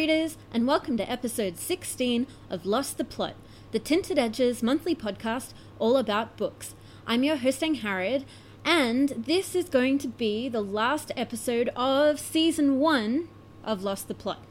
[0.00, 3.34] readers, and welcome to episode 16 of Lost the Plot,
[3.70, 6.74] the Tinted Edges monthly podcast all about books.
[7.06, 8.24] I'm your host, Angharad,
[8.64, 13.28] and this is going to be the last episode of season one
[13.62, 14.42] of Lost the Plot.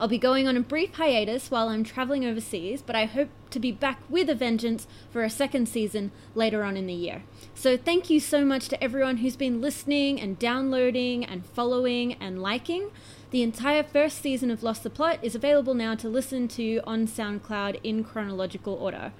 [0.00, 3.60] I'll be going on a brief hiatus while I'm traveling overseas, but I hope to
[3.60, 7.22] be back with a vengeance for a second season later on in the year.
[7.54, 12.42] So, thank you so much to everyone who's been listening and downloading and following and
[12.42, 12.90] liking.
[13.30, 17.06] The entire first season of Lost the Plot is available now to listen to on
[17.06, 19.12] SoundCloud in chronological order.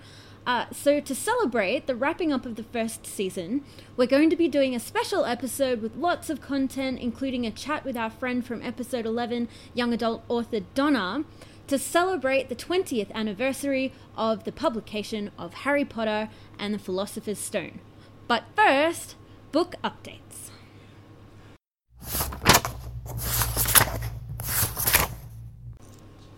[0.46, 3.62] Uh, so, to celebrate the wrapping up of the first season,
[3.98, 7.84] we're going to be doing a special episode with lots of content, including a chat
[7.84, 11.24] with our friend from episode 11, young adult author Donna,
[11.66, 17.80] to celebrate the 20th anniversary of the publication of Harry Potter and the Philosopher's Stone.
[18.26, 19.16] But first,
[19.52, 20.48] book updates.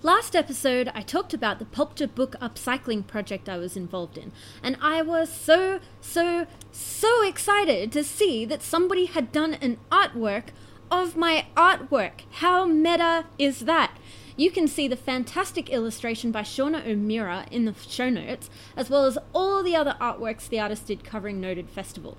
[0.02, 4.78] Last episode, I talked about the Pulpture book upcycling project I was involved in, and
[4.80, 10.44] I was so, so, so excited to see that somebody had done an artwork
[10.90, 12.22] of my artwork.
[12.30, 13.98] How meta is that?
[14.38, 18.48] You can see the fantastic illustration by Shauna O'Meara in the show notes,
[18.78, 22.16] as well as all the other artworks the artist did covering noted festival.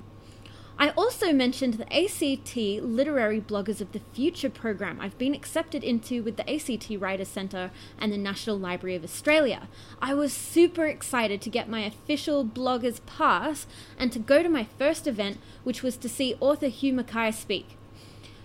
[0.82, 6.24] I also mentioned the ACT Literary Bloggers of the Future program I've been accepted into
[6.24, 9.68] with the ACT Writer Centre and the National Library of Australia.
[10.02, 14.64] I was super excited to get my official blogger's pass and to go to my
[14.80, 17.78] first event, which was to see author Hugh Mackay speak.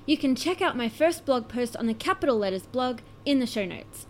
[0.05, 3.47] You can check out my first blog post on the Capital Letters blog in the
[3.47, 4.05] show notes.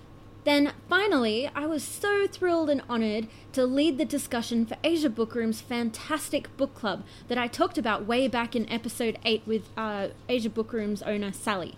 [0.47, 5.61] Then, finally, I was so thrilled and honoured to lead the discussion for Asia Bookroom's
[5.61, 10.48] fantastic book club that I talked about way back in episode 8 with uh, Asia
[10.48, 11.74] Bookroom's owner, Sally.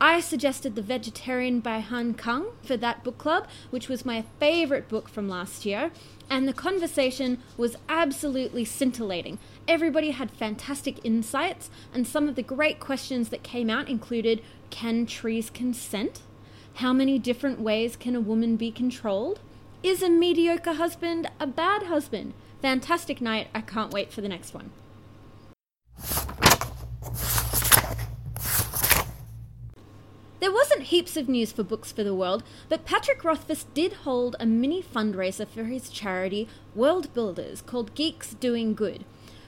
[0.00, 4.88] I suggested The Vegetarian by Han Kang for that book club, which was my favourite
[4.88, 5.90] book from last year,
[6.30, 9.40] and the conversation was absolutely scintillating.
[9.66, 15.04] Everybody had fantastic insights, and some of the great questions that came out included Can
[15.04, 16.20] trees consent?
[16.78, 19.38] How many different ways can a woman be controlled?
[19.84, 22.34] Is a mediocre husband a bad husband?
[22.62, 23.46] Fantastic night.
[23.54, 24.72] I can't wait for the next one.
[30.40, 34.34] There wasn't heaps of news for Books for the World, but Patrick Rothfuss did hold
[34.40, 39.04] a mini fundraiser for his charity World Builders called Geeks Doing Good.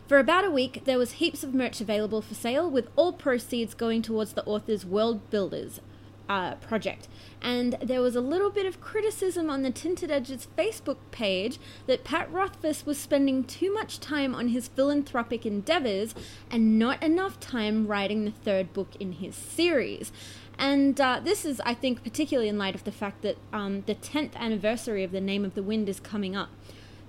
[0.06, 3.74] For about a week, there was heaps of merch available for sale, with all proceeds
[3.74, 5.80] going towards the author's World Builders
[6.28, 7.08] uh, project.
[7.40, 12.04] And there was a little bit of criticism on the Tinted Edges Facebook page that
[12.04, 16.14] Pat Rothfuss was spending too much time on his philanthropic endeavors
[16.50, 20.12] and not enough time writing the third book in his series.
[20.58, 23.94] And uh, this is, I think, particularly in light of the fact that um, the
[23.94, 26.48] 10th anniversary of The Name of the Wind is coming up.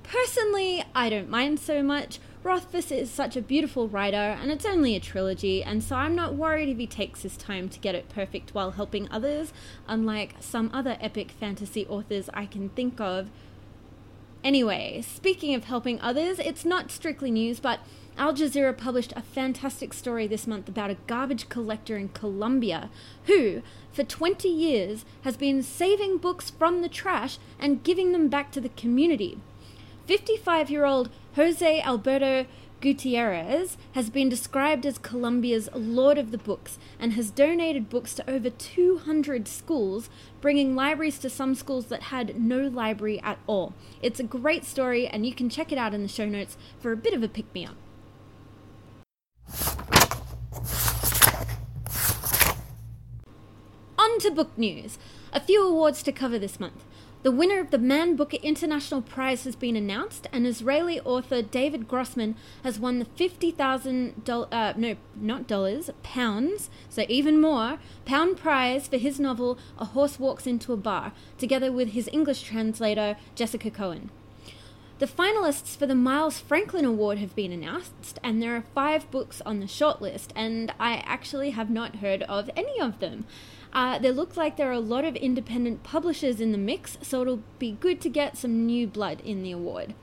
[0.03, 2.19] Personally, I don't mind so much.
[2.47, 6.35] Rothfuss is such a beautiful writer, and it's only a trilogy, and so I'm not
[6.35, 9.51] worried if he takes his time to get it perfect while helping others,
[9.85, 13.29] unlike some other epic fantasy authors I can think of.
[14.45, 17.81] Anyway, speaking of helping others, it's not strictly news, but
[18.17, 22.89] Al Jazeera published a fantastic story this month about a garbage collector in Colombia
[23.25, 28.53] who, for 20 years, has been saving books from the trash and giving them back
[28.53, 29.37] to the community.
[30.05, 32.47] 55 year old Jose Alberto
[32.81, 38.27] Gutierrez has been described as Colombia's Lord of the Books and has donated books to
[38.27, 40.09] over 200 schools,
[40.41, 43.75] bringing libraries to some schools that had no library at all.
[44.01, 46.91] It's a great story, and you can check it out in the show notes for
[46.91, 47.75] a bit of a pick me up.
[53.99, 54.97] On to book news.
[55.31, 56.83] A few awards to cover this month.
[57.27, 61.85] The winner of the Man Booker International Prize has been announced, and Israeli author David
[61.85, 68.37] Grossman has won the fifty thousand uh, no, not dollars, pounds, so even more, pound
[68.37, 73.17] prize for his novel A Horse Walks into a Bar, together with his English translator
[73.35, 74.09] Jessica Cohen.
[74.99, 79.41] The finalists for the Miles Franklin Award have been announced, and there are five books
[79.41, 83.25] on the shortlist, and I actually have not heard of any of them.
[83.77, 87.21] Uh, there looks like there are a lot of independent publishers in the mix, so
[87.21, 89.93] it'll be good to get some new blood in the award.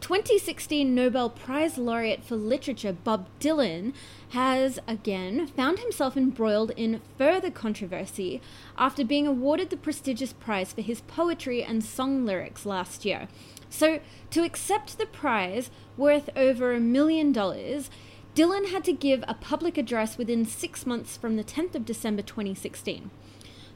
[0.00, 3.92] 2016 Nobel Prize laureate for literature Bob Dylan
[4.28, 8.40] has again found himself embroiled in further controversy
[8.78, 13.26] after being awarded the prestigious prize for his poetry and song lyrics last year.
[13.68, 13.98] So,
[14.30, 17.90] to accept the prize worth over a million dollars,
[18.34, 22.22] Dylan had to give a public address within six months from the 10th of December
[22.22, 23.10] 2016.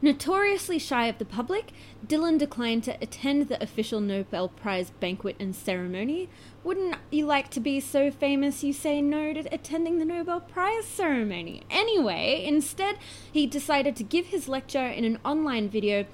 [0.00, 1.72] Notoriously shy of the public,
[2.06, 6.30] Dylan declined to attend the official Nobel Prize banquet and ceremony.
[6.64, 10.86] Wouldn't you like to be so famous you say no to attending the Nobel Prize
[10.86, 11.62] ceremony?
[11.70, 12.96] Anyway, instead,
[13.30, 16.06] he decided to give his lecture in an online video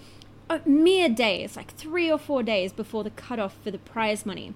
[0.51, 4.55] uh, mere days, like three or four days before the cutoff for the prize money.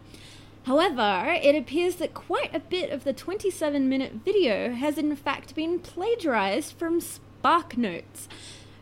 [0.66, 5.54] However, it appears that quite a bit of the 27 minute video has in fact
[5.54, 8.26] been plagiarized from SparkNotes.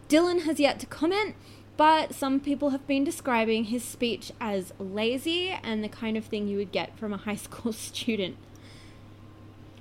[0.08, 1.34] Dylan has yet to comment,
[1.76, 6.48] but some people have been describing his speech as lazy and the kind of thing
[6.48, 8.38] you would get from a high school student.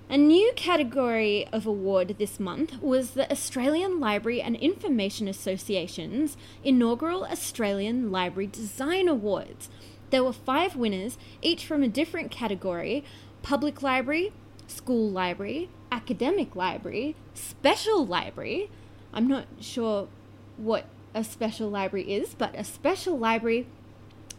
[0.09, 6.35] A new category of award this month was the Australian Library and Information Association's
[6.65, 9.69] inaugural Australian Library Design Awards.
[10.13, 13.03] There were five winners, each from a different category
[13.41, 14.31] public library,
[14.67, 18.69] school library, academic library, special library.
[19.11, 20.07] I'm not sure
[20.55, 23.65] what a special library is, but a special library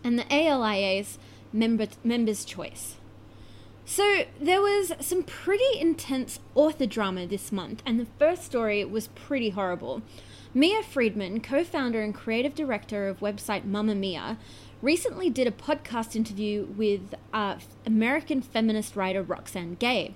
[0.05, 1.19] and the ALIA's
[1.53, 2.95] member, members' choice.
[3.85, 9.09] So there was some pretty intense author drama this month, and the first story was
[9.09, 10.03] pretty horrible.
[10.55, 14.37] Mia Freedman, co founder and creative director of website Mamamia,
[14.85, 20.15] recently did a podcast interview with uh, American feminist writer Roxane Gay.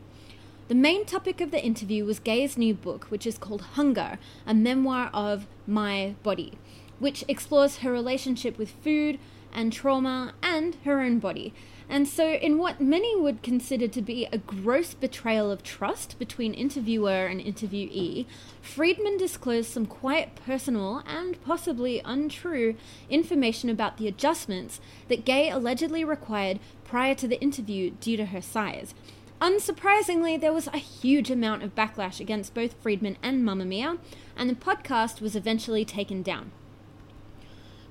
[0.68, 4.52] The main topic of the interview was Gay's new book, which is called Hunger, a
[4.52, 6.58] memoir of my body,
[6.98, 9.18] which explores her relationship with food
[9.54, 11.54] and trauma and her own body.
[11.90, 16.52] And so, in what many would consider to be a gross betrayal of trust between
[16.52, 18.26] interviewer and interviewee,
[18.60, 22.74] Freedman disclosed some quite personal and possibly untrue
[23.08, 28.42] information about the adjustments that Gay allegedly required prior to the interview due to her
[28.42, 28.94] size.
[29.40, 33.98] Unsurprisingly, there was a huge amount of backlash against both Freedman and Mamamia,
[34.36, 36.50] and the podcast was eventually taken down.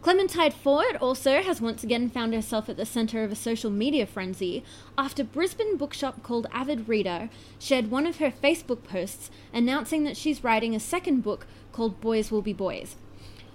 [0.08, 4.06] Clementine Ford also has once again found herself at the centre of a social media
[4.06, 4.64] frenzy
[4.98, 10.46] after Brisbane bookshop called Avid Reader shared one of her Facebook posts announcing that she's
[10.46, 12.96] writing a second book called Boys Will Be Boys.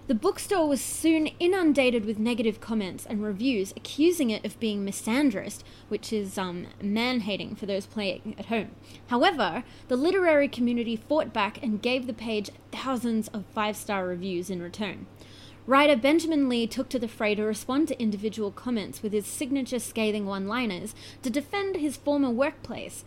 [0.09, 5.63] The bookstore was soon inundated with negative comments and reviews accusing it of being misandrist,
[5.89, 8.73] which is um, man hating for those playing at home.
[9.07, 14.51] However, the literary community fought back and gave the page thousands of five star reviews
[14.51, 15.07] in return.
[15.65, 19.79] Writer Benjamin Lee took to the fray to respond to individual comments with his signature
[19.79, 20.93] scathing one liners
[21.23, 23.05] to defend his former workplace.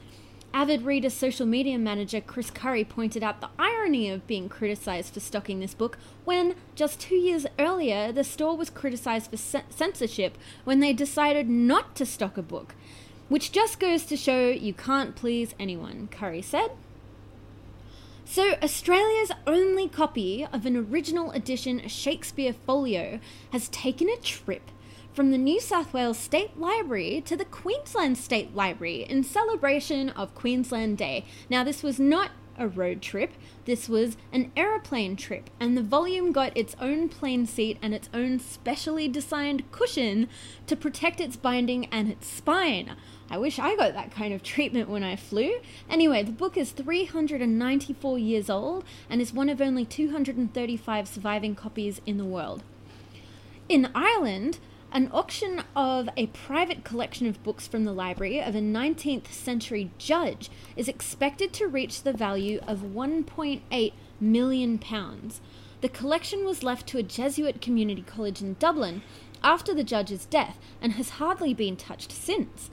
[0.53, 5.19] Avid Reader social media manager Chris Curry pointed out the irony of being criticized for
[5.19, 10.79] stocking this book when, just two years earlier, the store was criticized for censorship when
[10.79, 12.73] they decided not to stock a book.
[13.27, 16.71] Which just goes to show you can't please anyone, Curry said.
[18.27, 23.19] So, Australia's only copy of an original edition Shakespeare folio
[23.51, 24.71] has taken a trip
[25.13, 30.33] from the New South Wales State Library to the Queensland State Library in celebration of
[30.33, 31.23] Queensland Day.
[31.51, 33.33] Now, this was not a road trip,
[33.65, 38.09] this was an aeroplane trip, and the volume got its own plane seat and its
[38.11, 40.27] own specially designed cushion
[40.65, 42.95] to protect its binding and its spine.
[43.29, 45.59] I wish I got that kind of treatment when I flew.
[45.89, 52.01] Anyway, the book is 394 years old and is one of only 235 surviving copies
[52.05, 52.63] in the world.
[53.67, 54.59] In Ireland,
[54.91, 59.91] an auction of a private collection of books from the library of a 19th century
[59.97, 65.41] judge is expected to reach the value of 1.8 million pounds.
[65.81, 69.01] The collection was left to a Jesuit community college in Dublin
[69.43, 72.69] after the judge's death and has hardly been touched since.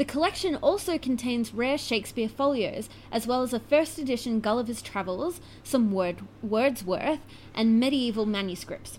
[0.00, 5.42] The collection also contains rare Shakespeare folios, as well as a first edition Gulliver's Travels,
[5.62, 7.20] some Word- Wordsworth,
[7.54, 8.98] and medieval manuscripts.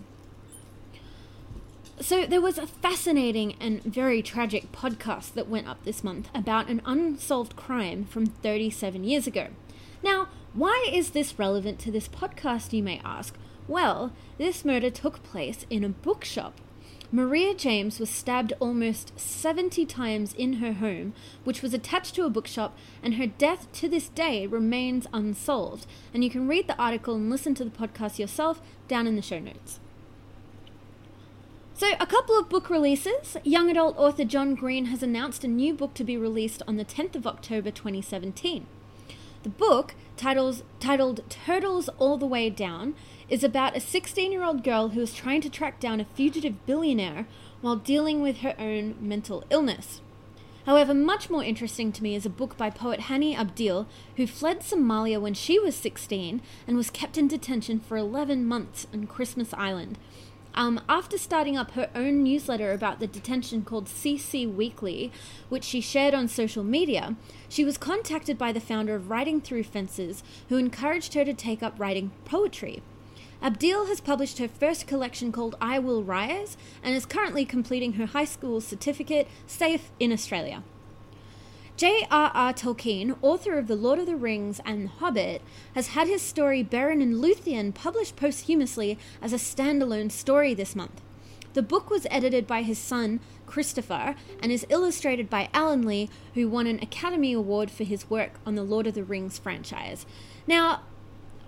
[1.98, 6.68] So, there was a fascinating and very tragic podcast that went up this month about
[6.68, 9.48] an unsolved crime from 37 years ago.
[10.04, 13.34] Now, why is this relevant to this podcast, you may ask?
[13.66, 16.60] Well, this murder took place in a bookshop.
[17.14, 21.12] Maria James was stabbed almost 70 times in her home,
[21.44, 25.86] which was attached to a bookshop, and her death to this day remains unsolved.
[26.14, 29.20] And you can read the article and listen to the podcast yourself down in the
[29.20, 29.78] show notes.
[31.74, 33.36] So, a couple of book releases.
[33.44, 36.84] Young adult author John Green has announced a new book to be released on the
[36.84, 38.66] 10th of October 2017.
[39.42, 42.94] The book, titles, titled Turtles All the Way Down,
[43.28, 46.64] is about a 16 year old girl who is trying to track down a fugitive
[46.64, 47.26] billionaire
[47.60, 50.00] while dealing with her own mental illness.
[50.64, 54.60] However, much more interesting to me is a book by poet Hani Abdile, who fled
[54.60, 59.52] Somalia when she was 16 and was kept in detention for 11 months on Christmas
[59.54, 59.98] Island.
[60.54, 65.10] Um, after starting up her own newsletter about the detention called CC Weekly,
[65.48, 67.16] which she shared on social media,
[67.48, 71.62] she was contacted by the founder of Writing Through Fences, who encouraged her to take
[71.62, 72.82] up writing poetry.
[73.42, 78.06] Abdile has published her first collection called I Will Rise and is currently completing her
[78.06, 80.62] high school certificate, safe in Australia.
[81.76, 82.52] J.R.R.
[82.52, 85.42] Tolkien, author of The Lord of the Rings and The Hobbit,
[85.74, 91.00] has had his story Beren and Luthien published posthumously as a standalone story this month.
[91.54, 96.48] The book was edited by his son, Christopher, and is illustrated by Alan Lee, who
[96.48, 100.06] won an Academy Award for his work on the Lord of the Rings franchise.
[100.46, 100.82] Now,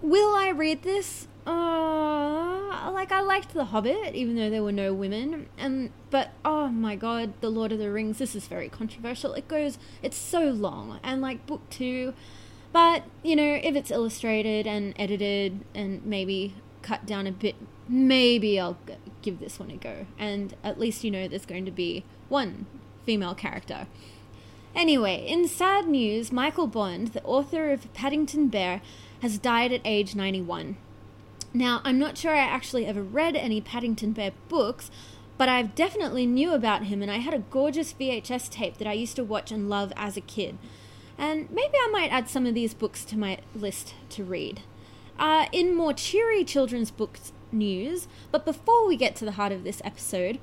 [0.02, 1.28] will I read this?
[1.46, 5.48] Uh, like I liked The Hobbit, even though there were no women.
[5.58, 8.18] And but oh my god, The Lord of the Rings.
[8.18, 9.34] This is very controversial.
[9.34, 12.14] It goes, it's so long, and like book two.
[12.72, 17.56] But you know, if it's illustrated and edited and maybe cut down a bit,
[17.88, 18.78] maybe I'll
[19.22, 20.06] give this one a go.
[20.18, 22.66] And at least you know there's going to be one
[23.04, 23.86] female character.
[24.74, 28.80] Anyway, in sad news, Michael Bond, the author of Paddington Bear,
[29.22, 30.76] has died at age 91.
[31.56, 34.90] Now, I'm not sure I actually ever read any Paddington Bear books,
[35.38, 38.92] but I definitely knew about him, and I had a gorgeous VHS tape that I
[38.92, 40.58] used to watch and love as a kid.
[41.16, 44.62] And maybe I might add some of these books to my list to read.
[45.16, 49.62] Uh, in more cheery children's books news, but before we get to the heart of
[49.62, 50.40] this episode,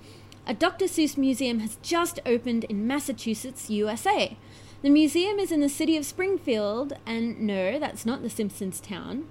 [0.48, 0.86] a Dr.
[0.86, 4.38] Seuss museum has just opened in Massachusetts, USA.
[4.82, 9.25] The museum is in the city of Springfield, and no, that's not the Simpsons town.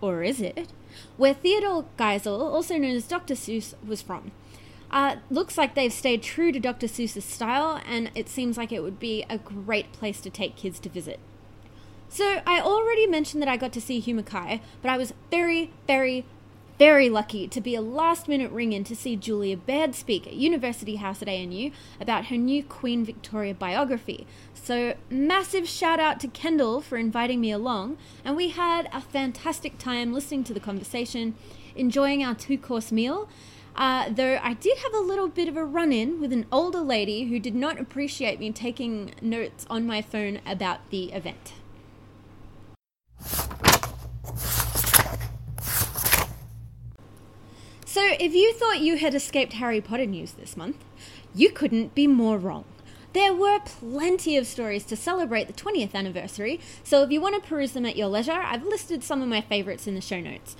[0.00, 0.72] Or is it?
[1.16, 3.34] Where Theodore Geisel, also known as Dr.
[3.34, 4.32] Seuss, was from.
[4.90, 6.86] Uh, looks like they've stayed true to Dr.
[6.86, 10.78] Seuss's style, and it seems like it would be a great place to take kids
[10.80, 11.18] to visit.
[12.08, 15.72] So, I already mentioned that I got to see Hugh Mackay, but I was very,
[15.88, 16.24] very,
[16.78, 20.34] very lucky to be a last minute ring in to see Julia Baird speak at
[20.34, 24.26] University House at ANU about her new Queen Victoria biography.
[24.54, 29.78] So, massive shout out to Kendall for inviting me along, and we had a fantastic
[29.78, 31.34] time listening to the conversation,
[31.74, 33.28] enjoying our two course meal.
[33.74, 36.80] Uh, though I did have a little bit of a run in with an older
[36.80, 41.52] lady who did not appreciate me taking notes on my phone about the event.
[47.96, 50.84] So, if you thought you had escaped Harry Potter news this month,
[51.34, 52.66] you couldn't be more wrong.
[53.14, 57.48] There were plenty of stories to celebrate the 20th anniversary, so if you want to
[57.48, 60.56] peruse them at your leisure, I've listed some of my favorites in the show notes.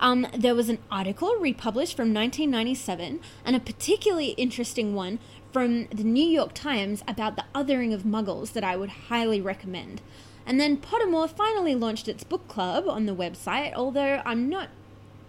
[0.00, 5.20] Um, there was an article republished from 1997 and a particularly interesting one
[5.52, 10.02] from the New York Times about the othering of muggles that I would highly recommend.
[10.44, 14.70] And then Pottermore finally launched its book club on the website, although I'm not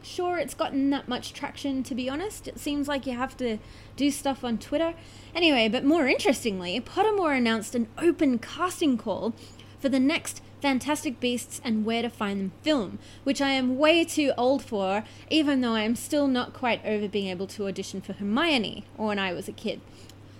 [0.04, 2.48] sure it's gotten that much traction, to be honest.
[2.48, 3.58] It seems like you have to
[3.96, 4.94] do stuff on Twitter.
[5.36, 9.34] Anyway, but more interestingly, Pottermore announced an open casting call
[9.80, 14.04] for the next Fantastic Beasts and Where to Find Them film, which I am way
[14.04, 18.00] too old for, even though I am still not quite over being able to audition
[18.00, 19.82] for Hermione, or when I was a kid.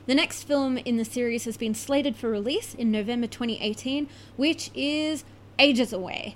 [0.06, 4.70] The next film in the series has been slated for release in November 2018, which
[4.76, 5.24] is
[5.58, 6.36] ages away.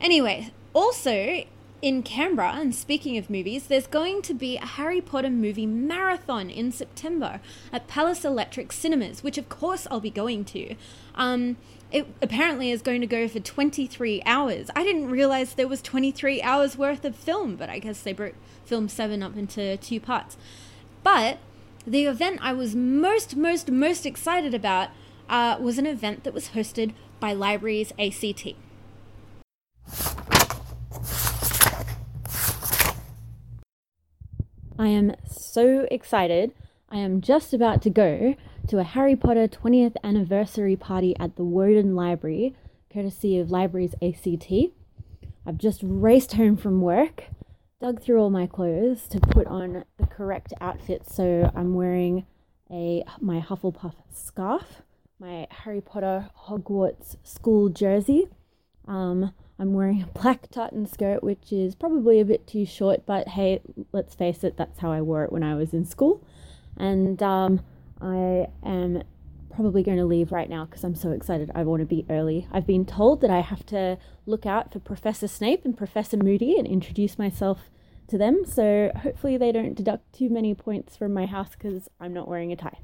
[0.00, 1.44] Anyway, also,
[1.82, 6.50] in Canberra, and speaking of movies, there's going to be a Harry Potter movie marathon
[6.50, 7.40] in September
[7.72, 10.74] at Palace Electric Cinemas, which of course I'll be going to.
[11.14, 11.56] Um,
[11.90, 14.70] it apparently is going to go for 23 hours.
[14.76, 18.34] I didn't realize there was 23 hours worth of film, but I guess they broke
[18.64, 20.36] film 7 up into two parts.
[21.02, 21.38] But
[21.86, 24.90] the event I was most, most, most excited about
[25.28, 28.54] uh, was an event that was hosted by Libraries ACT.
[34.80, 36.52] I am so excited.
[36.88, 38.34] I am just about to go
[38.68, 42.56] to a Harry Potter 20th anniversary party at the Woden Library,
[42.90, 44.50] courtesy of Libraries ACT.
[45.44, 47.24] I've just raced home from work,
[47.78, 51.06] dug through all my clothes to put on the correct outfit.
[51.06, 52.24] So I'm wearing
[52.70, 54.80] a my Hufflepuff scarf,
[55.18, 58.28] my Harry Potter Hogwarts school jersey.
[58.88, 63.28] Um, I'm wearing a black tartan skirt, which is probably a bit too short, but
[63.28, 63.60] hey,
[63.92, 66.24] let's face it, that's how I wore it when I was in school.
[66.76, 67.60] And um,
[68.00, 69.02] I am
[69.54, 71.50] probably going to leave right now because I'm so excited.
[71.54, 72.48] I want to be early.
[72.50, 76.58] I've been told that I have to look out for Professor Snape and Professor Moody
[76.58, 77.70] and introduce myself
[78.08, 78.44] to them.
[78.46, 82.52] So hopefully they don't deduct too many points from my house because I'm not wearing
[82.52, 82.78] a tie.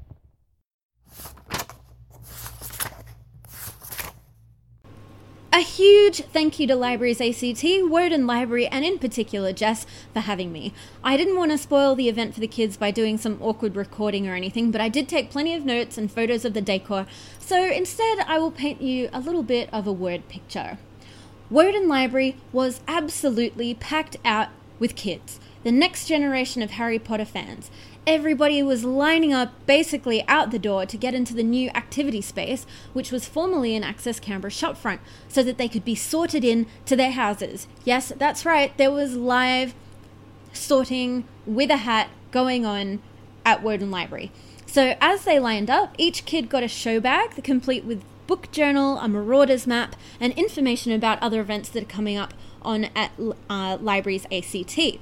[5.57, 10.51] A huge thank you to Libraries ACT, Woden Library, and in particular Jess for having
[10.51, 10.71] me.
[11.03, 14.27] I didn't want to spoil the event for the kids by doing some awkward recording
[14.27, 17.07] or anything, but I did take plenty of notes and photos of the decor,
[17.39, 20.77] so instead I will paint you a little bit of a word picture.
[21.49, 27.69] Woden Library was absolutely packed out with kids, the next generation of Harry Potter fans
[28.07, 32.65] everybody was lining up basically out the door to get into the new activity space,
[32.93, 36.95] which was formerly in Access Canberra shopfront, so that they could be sorted in to
[36.95, 37.67] their houses.
[37.83, 39.75] Yes, that's right, there was live
[40.53, 43.01] sorting with a hat going on
[43.45, 44.31] at Woden Library.
[44.65, 48.99] So as they lined up, each kid got a show bag complete with book journal,
[48.99, 53.11] a Marauders map, and information about other events that are coming up on at
[53.49, 54.99] uh, Libraries ACT.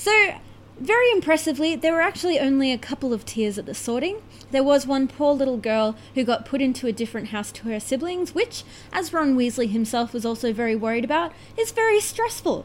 [0.00, 0.36] So
[0.78, 4.22] very impressively, there were actually only a couple of tears at the sorting.
[4.50, 7.78] There was one poor little girl who got put into a different house to her
[7.78, 8.64] siblings, which,
[8.94, 12.64] as Ron Weasley himself was also very worried about, is very stressful.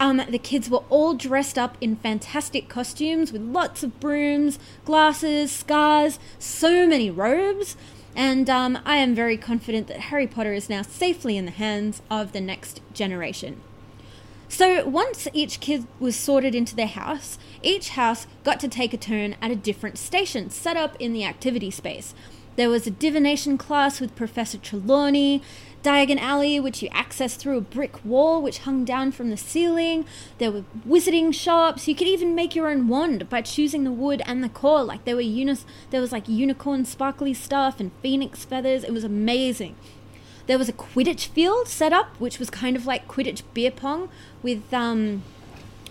[0.00, 5.52] Um, the kids were all dressed up in fantastic costumes with lots of brooms, glasses,
[5.52, 7.76] scars, so many robes.
[8.16, 12.02] And um, I am very confident that Harry Potter is now safely in the hands
[12.10, 13.60] of the next generation.
[14.52, 18.98] So once each kid was sorted into their house, each house got to take a
[18.98, 22.12] turn at a different station set up in the activity space.
[22.56, 25.40] There was a divination class with Professor Trelawney,
[25.82, 30.04] Diagon Alley, which you accessed through a brick wall which hung down from the ceiling.
[30.36, 31.88] There were wizarding shops.
[31.88, 34.84] You could even make your own wand by choosing the wood and the core.
[34.84, 38.84] Like there were there was like unicorn sparkly stuff and phoenix feathers.
[38.84, 39.76] It was amazing.
[40.46, 44.08] There was a Quidditch field set up, which was kind of like Quidditch beer pong
[44.42, 45.22] with um,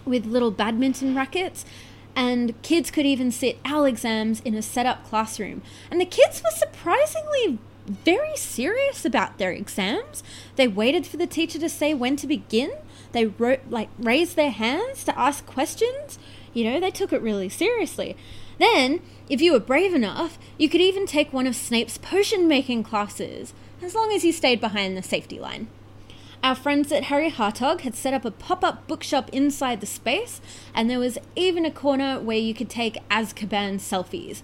[0.05, 1.65] with little badminton rackets.
[2.15, 5.61] And kids could even sit OWL exams in a set up classroom.
[5.89, 10.23] And the kids were surprisingly very serious about their exams.
[10.55, 12.73] They waited for the teacher to say when to begin.
[13.13, 16.19] They wrote like raised their hands to ask questions.
[16.53, 18.17] You know, they took it really seriously.
[18.59, 22.83] Then, if you were brave enough, you could even take one of Snape's potion making
[22.83, 25.67] classes as long as you stayed behind the safety line.
[26.43, 30.41] Our friends at Harry Hartog had set up a pop up bookshop inside the space,
[30.73, 34.41] and there was even a corner where you could take Azkaban selfies.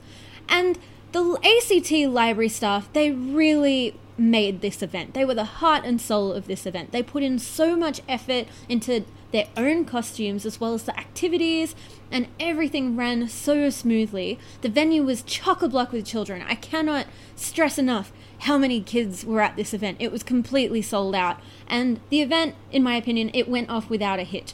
[0.47, 0.77] And
[1.11, 5.13] the ACT library staff, they really made this event.
[5.13, 6.91] They were the heart and soul of this event.
[6.91, 11.75] They put in so much effort into their own costumes as well as the activities,
[12.11, 14.39] and everything ran so smoothly.
[14.61, 16.43] The venue was chock a block with children.
[16.47, 19.97] I cannot stress enough how many kids were at this event.
[19.99, 21.39] It was completely sold out.
[21.67, 24.53] And the event, in my opinion, it went off without a hitch.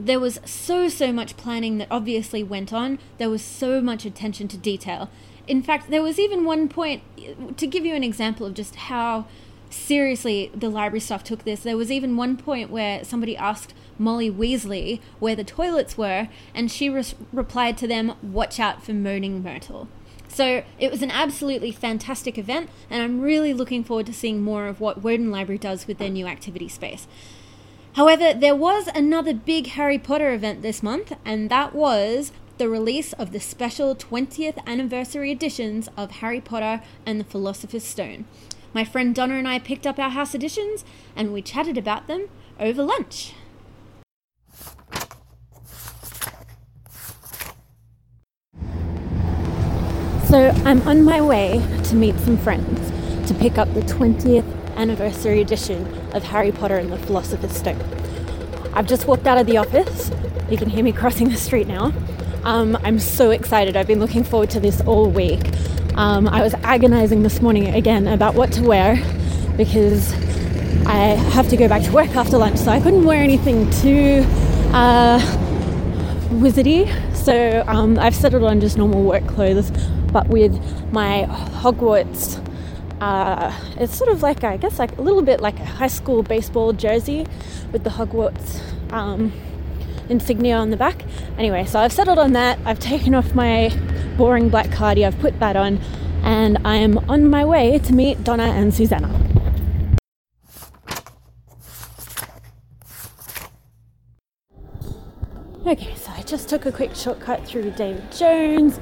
[0.00, 2.98] There was so, so much planning that obviously went on.
[3.18, 5.10] There was so much attention to detail.
[5.46, 7.02] In fact, there was even one point,
[7.56, 9.26] to give you an example of just how
[9.70, 14.30] seriously the library staff took this, there was even one point where somebody asked Molly
[14.30, 19.42] Weasley where the toilets were, and she re- replied to them, Watch out for Moaning
[19.42, 19.88] Myrtle.
[20.32, 24.66] So it was an absolutely fantastic event, and I'm really looking forward to seeing more
[24.66, 27.06] of what Woden Library does with their new activity space.
[27.96, 33.12] However, there was another big Harry Potter event this month, and that was the release
[33.12, 38.24] of the special 20th anniversary editions of Harry Potter and the Philosopher's Stone.
[38.72, 40.82] My friend Donna and I picked up our house editions,
[41.14, 43.34] and we chatted about them over lunch.
[50.32, 55.42] So I'm on my way to meet some friends to pick up the 20th anniversary
[55.42, 57.78] edition of Harry Potter and the Philosopher's Stone.
[58.72, 60.10] I've just walked out of the office.
[60.48, 61.92] You can hear me crossing the street now.
[62.44, 63.76] Um, I'm so excited.
[63.76, 65.50] I've been looking forward to this all week.
[65.96, 68.96] Um, I was agonizing this morning again about what to wear
[69.58, 70.14] because
[70.86, 74.24] I have to go back to work after lunch, so I couldn't wear anything too
[74.72, 75.18] uh,
[76.30, 76.88] wizardy.
[77.14, 79.70] So um, I've settled on just normal work clothes
[80.12, 80.52] but with
[80.92, 82.38] my Hogwarts.
[83.00, 86.22] Uh, it's sort of like I guess like a little bit like a high school
[86.22, 87.26] baseball jersey
[87.72, 88.60] with the Hogwarts
[88.92, 89.32] um,
[90.08, 91.02] insignia on the back.
[91.38, 92.58] Anyway, so I've settled on that.
[92.64, 93.76] I've taken off my
[94.16, 95.04] boring black cardi.
[95.04, 95.80] I've put that on,
[96.22, 99.18] and I am on my way to meet Donna and Susanna.
[105.64, 108.78] Okay, so I just took a quick shortcut through David Jones,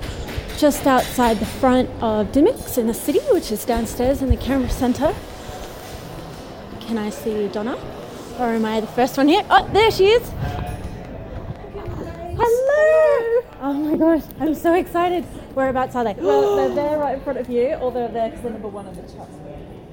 [0.61, 4.71] just outside the front of Dymocks in the city, which is downstairs in the Canberra
[4.71, 5.15] Centre.
[6.81, 7.79] Can I see Donna?
[8.39, 9.43] Or am I the first one here?
[9.49, 10.29] Oh, there she is!
[12.37, 13.43] Hello!
[13.63, 15.25] Oh my gosh, I'm so excited.
[15.55, 16.13] Whereabouts are they?
[16.13, 18.87] Well, they're there right in front of you, or they're there because they're number one
[18.87, 19.31] on the chart.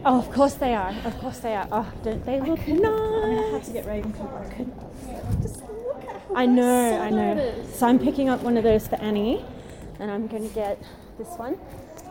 [0.04, 0.94] Oh, of course they are.
[1.06, 1.68] Of course they are.
[1.72, 3.52] Oh, don't they look I nice?
[3.54, 4.46] had to get Ravenclaw.
[4.46, 5.42] I couldn't.
[5.42, 7.66] Just look at how I know, well I know.
[7.74, 9.46] So I'm picking up one of those for Annie,
[10.00, 10.82] and I'm going to get
[11.18, 11.58] this one.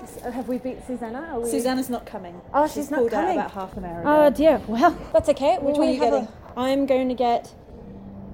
[0.00, 1.28] This- oh, have we beat Susanna?
[1.32, 1.50] Are we...
[1.50, 2.40] Susanna's not coming.
[2.52, 3.38] Oh, she's not pulled coming.
[3.38, 4.24] out about half an hour ago.
[4.26, 4.60] Oh dear.
[4.66, 5.56] Well, that's okay.
[5.58, 6.28] Which Well, one we are you have getting?
[6.56, 7.54] I'm going to get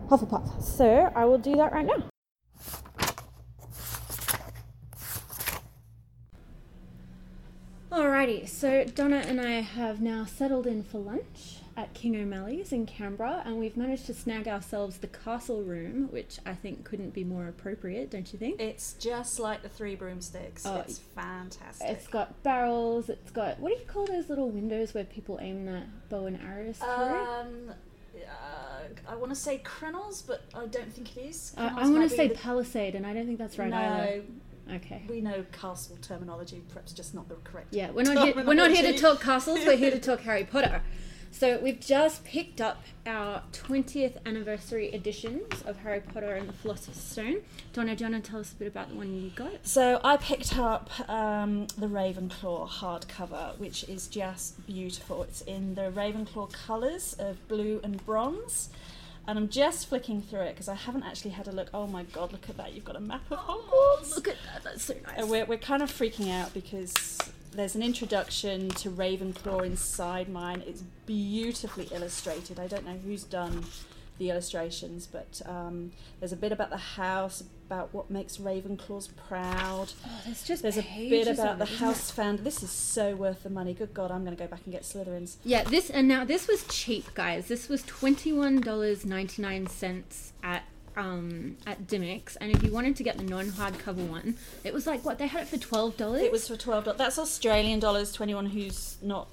[0.08, 0.62] Hufflepuff.
[0.62, 2.04] So I will do that right now.
[7.90, 12.86] Alrighty, so Donna and I have now settled in for lunch at King O'Malley's in
[12.86, 17.24] Canberra, and we've managed to snag ourselves the castle room, which I think couldn't be
[17.24, 18.60] more appropriate, don't you think?
[18.60, 20.66] It's just like the Three Broomsticks.
[20.66, 21.88] Oh, it's fantastic.
[21.88, 23.08] It's got barrels.
[23.08, 26.38] It's got what do you call those little windows where people aim their bow and
[26.40, 26.88] arrows through?
[26.88, 27.74] um,
[28.16, 31.54] uh, I want to say Crenels, but I don't think it is.
[31.56, 34.22] Uh, I want to say the- palisade, and I don't think that's right no, either.
[34.74, 35.02] Okay.
[35.08, 37.68] we know castle terminology, perhaps just not the correct.
[37.72, 39.60] Yeah, we're not here, we're not here to talk castles.
[39.66, 40.82] We're here to talk Harry Potter.
[41.32, 47.00] So we've just picked up our 20th anniversary editions of Harry Potter and the Philosopher's
[47.00, 47.38] Stone.
[47.72, 49.66] Donna, do you want to tell us a bit about the one you got?
[49.66, 55.22] So I picked up um, the Ravenclaw hardcover, which is just beautiful.
[55.24, 58.68] It's in the Ravenclaw colours of blue and bronze.
[59.26, 61.70] And I'm just flicking through it because I haven't actually had a look.
[61.72, 62.74] Oh my god, look at that!
[62.74, 64.14] You've got a map of Hogwarts.
[64.16, 64.64] Look at that.
[64.64, 65.14] That's so nice.
[65.16, 67.18] And we're, we're kind of freaking out because
[67.52, 70.62] there's an introduction to Ravenclaw inside mine.
[70.66, 72.58] It's beautifully illustrated.
[72.58, 73.64] I don't know who's done
[74.18, 79.92] the illustrations, but um, there's a bit about the house, about what makes Ravenclaws proud.
[80.06, 82.40] Oh, there's just There's a bit about the it, house found.
[82.40, 83.74] This is so worth the money.
[83.74, 85.36] Good God, I'm going to go back and get Slytherins.
[85.44, 87.48] Yeah, this and now this was cheap, guys.
[87.48, 90.64] This was twenty one dollars ninety nine cents at
[90.96, 94.86] um at Dymocks, and if you wanted to get the non hardcover one, it was
[94.86, 96.22] like what they had it for twelve dollars.
[96.22, 96.98] It was for twelve dollars.
[96.98, 98.12] That's Australian dollars.
[98.12, 99.28] to anyone who's not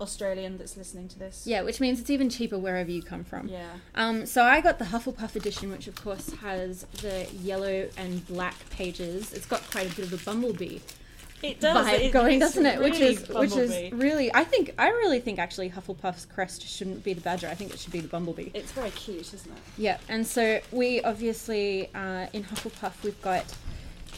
[0.00, 1.46] Australian that's listening to this.
[1.46, 3.48] yeah, which means it's even cheaper wherever you come from.
[3.48, 3.68] Yeah.
[3.94, 8.68] Um, so I got the Hufflepuff edition, which of course has the yellow and black
[8.70, 9.32] pages.
[9.32, 10.80] It's got quite a bit of a bumblebee
[11.42, 11.86] It does.
[11.86, 12.78] vibe it- going, doesn't it?
[12.78, 14.32] which really is which is really.
[14.34, 17.48] I think I really think actually Hufflepuff's crest shouldn't be the badger.
[17.48, 18.50] I think it should be the bumblebee.
[18.54, 19.58] It's very cute, isn't it?
[19.76, 23.44] Yeah, and so we obviously uh, in Hufflepuff we've got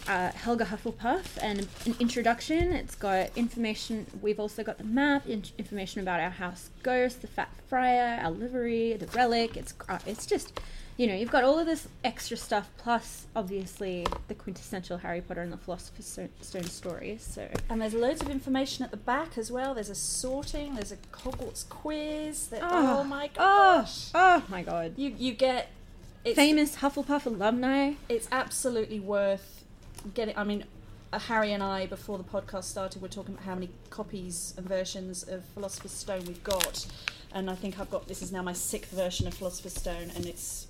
[0.07, 2.73] uh, Helga Hufflepuff and an introduction.
[2.73, 4.07] It's got information.
[4.21, 8.31] We've also got the map, in- information about our house ghost, the Fat Friar, our
[8.31, 9.57] livery, the relic.
[9.57, 10.61] It's uh, it's just.
[10.97, 15.41] You know, you've got all of this extra stuff, plus obviously the quintessential Harry Potter
[15.41, 16.07] and the Philosopher's
[16.41, 17.23] Stone- stories.
[17.23, 19.75] So And there's loads of information at the back as well.
[19.75, 20.77] There's a sorting.
[20.77, 22.47] There's a Hogwarts quiz.
[22.49, 23.01] That, Oh.
[23.01, 24.11] oh, my Oh, gosh!
[24.15, 24.95] oh my god!
[24.97, 25.71] You you get
[26.25, 27.95] it's, Famous Hufflepuff alumni.
[28.09, 29.65] It's absolutely worth
[30.15, 30.39] getting.
[30.39, 30.63] I mean,
[31.13, 34.55] uh, Harry and I before the podcast started, we were talking about how many copies
[34.57, 36.87] and versions of Philosopher's Stone we've got,
[37.33, 40.25] and I think I've got this is now my sixth version of Philosopher's Stone, and
[40.25, 40.69] it's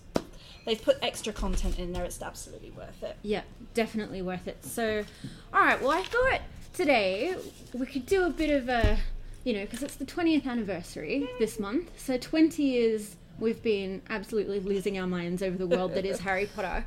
[0.64, 2.04] they've put extra content in there.
[2.04, 3.16] It's absolutely worth it.
[3.22, 3.42] Yeah,
[3.74, 4.64] definitely worth it.
[4.64, 5.04] So,
[5.52, 5.80] all right.
[5.80, 6.40] Well, I thought
[6.72, 7.36] today
[7.72, 8.98] we could do a bit of a,
[9.44, 11.90] you know, because it's the 20th anniversary this month.
[12.00, 16.46] So 20 years we've been absolutely losing our minds over the world that is Harry
[16.46, 16.84] Potter.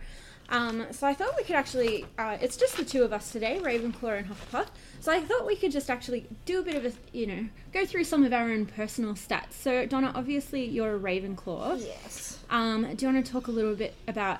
[0.50, 3.60] Um, so I thought we could actually, uh, it's just the two of us today,
[3.62, 4.68] Ravenclaw and Hufflepuff.
[5.02, 7.86] So I thought we could just actually do a bit of a, you know, go
[7.86, 9.54] through some of our own personal stats.
[9.54, 11.86] So Donna, obviously you're a Ravenclaw.
[11.86, 12.40] Yes.
[12.50, 14.40] Um, do you want to talk a little bit about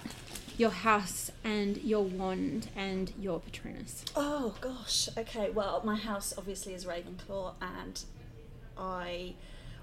[0.58, 4.06] your house and your wand and your Patronus?
[4.16, 5.10] Oh gosh.
[5.18, 5.50] Okay.
[5.50, 8.02] Well, my house obviously is Ravenclaw, and
[8.78, 9.36] I,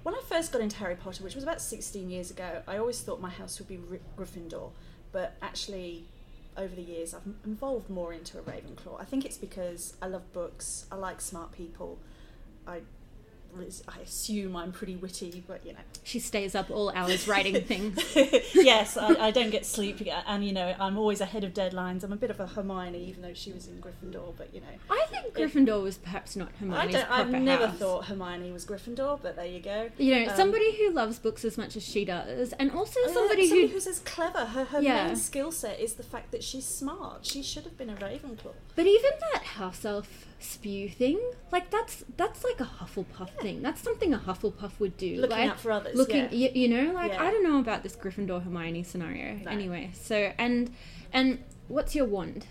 [0.02, 3.00] when I first got into Harry Potter, which was about sixteen years ago, I always
[3.02, 4.70] thought my house would be Gry- Gryffindor,
[5.12, 6.06] but actually,
[6.56, 9.00] over the years, I've evolved more into a Ravenclaw.
[9.00, 10.86] I think it's because I love books.
[10.90, 11.98] I like smart people.
[12.66, 12.80] I,
[13.88, 15.78] I assume I'm pretty witty, but you know.
[16.02, 17.98] She stays up all hours writing things.
[18.54, 22.02] yes, I, I don't get sleep, and you know I'm always ahead of deadlines.
[22.04, 24.34] I'm a bit of a Hermione, even though she was in Gryffindor.
[24.36, 27.78] But you know, I think Gryffindor was perhaps not I Hermione's don't, I've never house.
[27.78, 29.90] thought Hermione was Gryffindor, but there you go.
[29.98, 33.08] You know, Um, somebody who loves books as much as she does, and also Oh,
[33.08, 34.44] yeah, somebody who who's as clever.
[34.44, 35.06] Her her Yeah.
[35.06, 37.24] main skill set is the fact that she's smart.
[37.24, 38.52] She should have been a Ravenclaw.
[38.76, 41.18] But even that house elf spew thing,
[41.50, 43.62] like that's that's like a Hufflepuff thing.
[43.62, 45.16] That's something a Hufflepuff would do.
[45.20, 46.48] Looking like, out for others, Looking, yeah.
[46.48, 47.22] y- you know, like Yeah.
[47.24, 49.34] I don't know about this Gryffindor Hermione scenario.
[49.36, 49.50] No.
[49.50, 50.72] Anyway, so and
[51.12, 52.46] and what's your wand?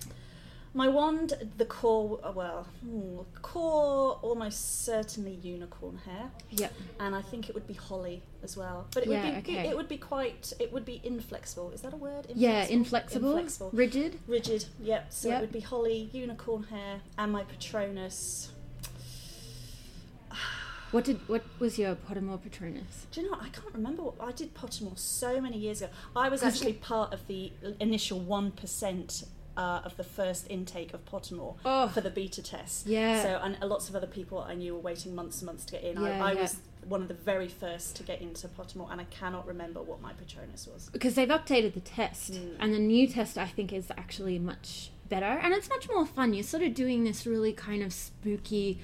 [0.75, 6.73] My wand, the core, well, hmm, core, almost certainly unicorn hair, Yep.
[6.99, 8.87] and I think it would be holly as well.
[8.91, 9.69] But it Yeah, would be, okay.
[9.69, 11.69] it would be quite, it would be inflexible.
[11.71, 12.25] Is that a word?
[12.33, 13.69] Yeah, inflexible, Inflexible.
[13.71, 14.19] rigid.
[14.25, 15.13] Rigid, yep.
[15.13, 15.37] So Yep.
[15.37, 18.49] it would be holly, unicorn hair, and my Patronus.
[20.91, 23.07] What did what was your Pottermore Patronus?
[23.11, 23.37] Do you know?
[23.37, 23.43] what?
[23.45, 24.03] I can't remember.
[24.03, 25.91] What, I did Pottermore so many years ago.
[26.15, 29.23] I was actually part of the initial one percent
[29.57, 31.87] uh, of the first intake of Pottermore Oh.
[31.87, 32.87] for the beta test.
[32.87, 33.21] Yeah.
[33.21, 35.83] So and lots of other people I knew were waiting months and months to get
[35.83, 36.01] in.
[36.01, 36.41] Yeah, I, I yeah.
[36.41, 40.01] was one of the very first to get into Pottermore, and I cannot remember what
[40.01, 40.89] my Patronus was.
[40.91, 42.55] because they've updated the test Mm.
[42.59, 46.33] and the new test i think is actually much better and it's much more fun
[46.33, 48.79] you're sort of doing this really kind of spooky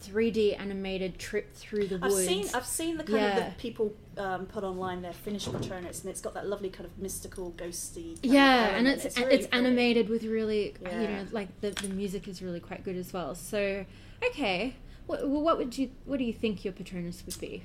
[0.00, 3.48] 3d animated trip through the I've woods seen I've seen the kind of Yeah.
[3.50, 6.98] the people um, put online their finished Patronus, and it's got that lovely kind of
[6.98, 8.18] mystical, ghosty.
[8.22, 9.04] Yeah and element.
[9.04, 12.84] it's really it's, animated with really you know like the, the music is really quite
[12.84, 13.84] good as well so
[14.24, 14.74] okay
[15.06, 17.62] what, what would you what do you think your patronus would be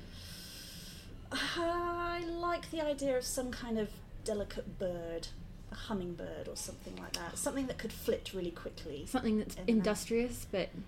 [1.32, 3.88] I like the idea of some kind of
[4.24, 5.28] delicate bird,
[5.72, 7.36] a hummingbird or something like that.
[7.36, 9.04] Something that could flit really quickly.
[9.08, 10.68] something that's industrious but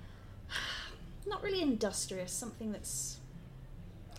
[1.27, 3.19] Not really industrious, something that's.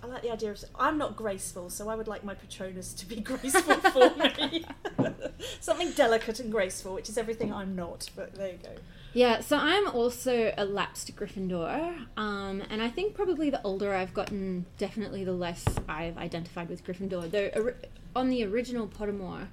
[0.04, 0.64] I like the idea of.
[0.78, 4.66] I'm not graceful, so I would like my Patronus to be graceful for me.
[5.60, 8.76] something delicate and graceful, which is everything I'm not, but there you go.
[9.14, 14.14] Yeah, so I'm also a lapsed Gryffindor, um, and I think probably the older I've
[14.14, 17.32] gotten, definitely the less I've identified with Gryffindor.
[17.32, 17.74] Though
[18.16, 19.48] on the original Pottermore,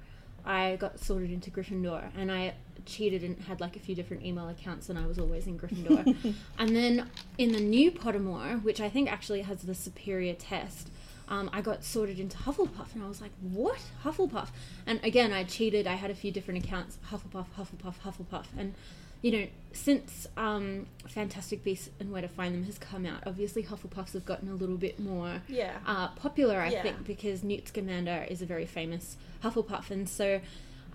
[0.45, 2.53] I got sorted into Gryffindor, and I
[2.85, 6.15] cheated and had like a few different email accounts, and I was always in Gryffindor.
[6.59, 10.89] and then in the new Pottermore, which I think actually has the superior test,
[11.27, 14.49] um, I got sorted into Hufflepuff, and I was like, "What Hufflepuff?"
[14.85, 15.87] And again, I cheated.
[15.87, 18.73] I had a few different accounts: Hufflepuff, Hufflepuff, Hufflepuff, and
[19.21, 23.63] you know, since um, Fantastic Beasts and Where to Find Them has come out, obviously
[23.63, 25.79] Hufflepuffs have gotten a little bit more Yeah.
[25.87, 26.83] uh, popular, I Yeah.
[26.83, 30.41] think, because Newt Scamander is a very famous Hufflepuff, and so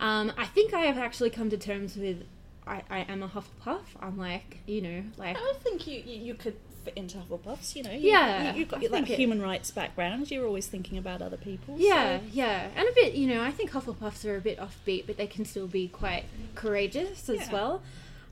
[0.00, 2.24] um, I think I have actually come to terms with
[2.66, 3.82] I, I am a Hufflepuff.
[4.00, 7.82] I'm like, you know, like I think you, you, you could fit into Hufflepuffs, you
[7.82, 7.90] know.
[7.90, 10.30] You, Yeah, You, have got think it- human rights background.
[10.30, 11.76] You're always thinking about other people.
[11.78, 15.06] Yeah, so- yeah, and a bit, you know, I think Hufflepuffs are a bit offbeat,
[15.06, 17.52] but they can still be quite courageous as Yeah.
[17.52, 17.82] well.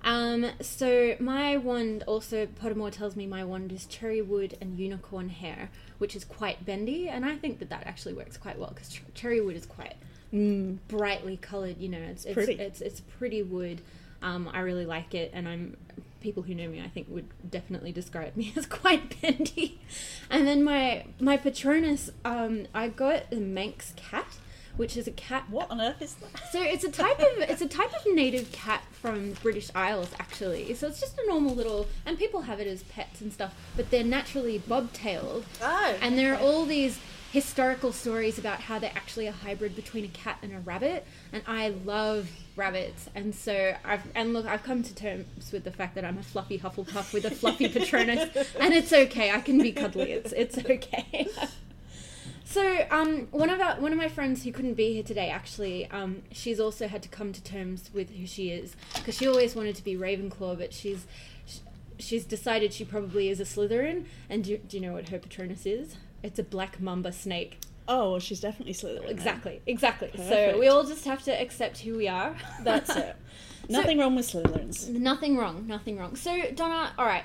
[0.04, 5.28] Um, so my wand also Pottermore tells me my wand is cherry wood and unicorn
[5.30, 8.90] hair, which is quite bendy, and I think that that actually works quite well because
[8.90, 9.96] ch- cherry wood is quite
[10.32, 10.78] Mm.
[10.88, 11.78] brightly coloured.
[11.78, 12.54] You know, it's it's Pretty.
[12.54, 13.80] it's, it's pretty wood.
[14.20, 15.76] Um, I really like it, and I'm
[16.20, 19.80] people who know me, I think, would definitely describe me as quite bendy.
[20.30, 24.26] And then my my Patronus, um, I got the Manx cat,
[24.76, 25.44] which is a cat.
[25.48, 26.52] What on earth is that?
[26.52, 30.10] So it's a type of it's a type of native cat from the British Isles,
[30.18, 30.74] actually.
[30.74, 33.90] So it's just a normal little, and people have it as pets and stuff, but
[33.90, 35.44] they're naturally bobtailed.
[35.62, 35.96] Oh.
[36.02, 36.98] And there are all these
[37.32, 41.06] historical stories about how they're actually a hybrid between a cat and a rabbit.
[41.32, 43.08] And I love rabbits.
[43.14, 46.22] And so I've, and look, I've come to terms with the fact that I'm a
[46.22, 48.30] fluffy Hufflepuff with a fluffy Patronus.
[48.58, 49.30] and it's okay.
[49.30, 50.12] I can be cuddly.
[50.12, 51.28] It's, it's okay.
[52.50, 55.86] So, um, one of our, one of my friends who couldn't be here today, actually,
[55.90, 59.54] um, she's also had to come to terms with who she is because she always
[59.54, 61.06] wanted to be Ravenclaw, but she's
[61.98, 64.06] she's decided she probably is a Slytherin.
[64.30, 65.96] And do, do you know what her Patronus is?
[66.22, 67.58] It's a black mamba snake.
[67.86, 69.08] Oh, well, she's definitely Slytherin.
[69.08, 70.10] Exactly, exactly.
[70.16, 72.36] So we all just have to accept who we are.
[72.62, 73.16] That's it.
[73.70, 74.88] Nothing wrong with Slytherins.
[74.88, 75.66] nothing wrong.
[75.66, 76.16] Nothing wrong.
[76.16, 77.24] So Donna, all right,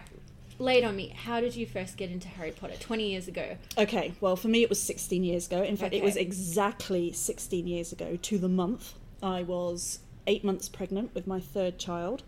[0.60, 1.10] lay it on me.
[1.10, 2.74] How did you first get into Harry Potter?
[2.80, 3.56] Twenty years ago.
[3.78, 5.62] Okay, well, for me, it was 16 years ago.
[5.64, 8.96] In fact, it was exactly 16 years ago to the month.
[9.22, 12.24] I was eight months pregnant with my third child.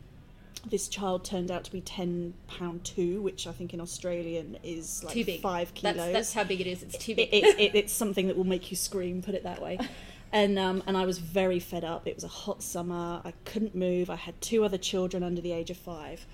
[0.68, 5.04] This child turned out to be 10 pound two, which I think in Australian is
[5.04, 5.42] like Too big.
[5.42, 5.96] five kilos.
[5.98, 6.82] That's that's how big it is.
[6.82, 9.62] It's too it, it, it, it's something that will make you scream, put it that
[9.62, 9.78] way.
[10.32, 12.08] And um, and I was very fed up.
[12.08, 13.22] It was a hot summer.
[13.24, 14.10] I couldn't move.
[14.10, 16.26] I had two other children under the age of five,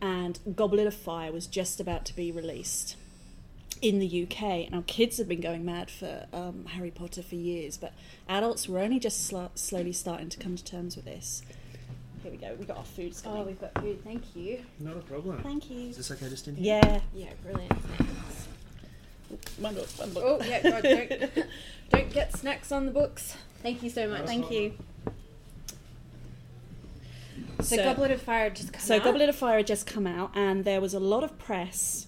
[0.00, 2.96] and Goblet of Fire was just about to be released
[3.80, 4.72] in the UK.
[4.72, 7.92] Now kids have been going mad for um, Harry Potter for years, but
[8.28, 11.42] adults were only just sl- slowly starting to come to terms with this.
[12.24, 12.56] Here we go.
[12.58, 13.14] We got our food.
[13.26, 14.02] oh, we've got food.
[14.02, 14.64] Thank you.
[14.80, 15.42] Not a problem.
[15.42, 15.90] Thank you.
[15.90, 16.80] Is this okay just in here?
[16.82, 17.00] Yeah.
[17.14, 17.78] Yeah, brilliant.
[17.82, 18.48] Thanks.
[19.58, 20.22] One book, one book.
[20.26, 21.46] Oh yeah, God, don't
[21.90, 23.36] don't get snacks on the books.
[23.62, 24.24] Thank you so much.
[24.24, 24.72] Thank you.
[27.60, 29.04] So, Goblet of Fire had just come So out.
[29.04, 32.06] Goblet of Fire had just come out, and there was a lot of press.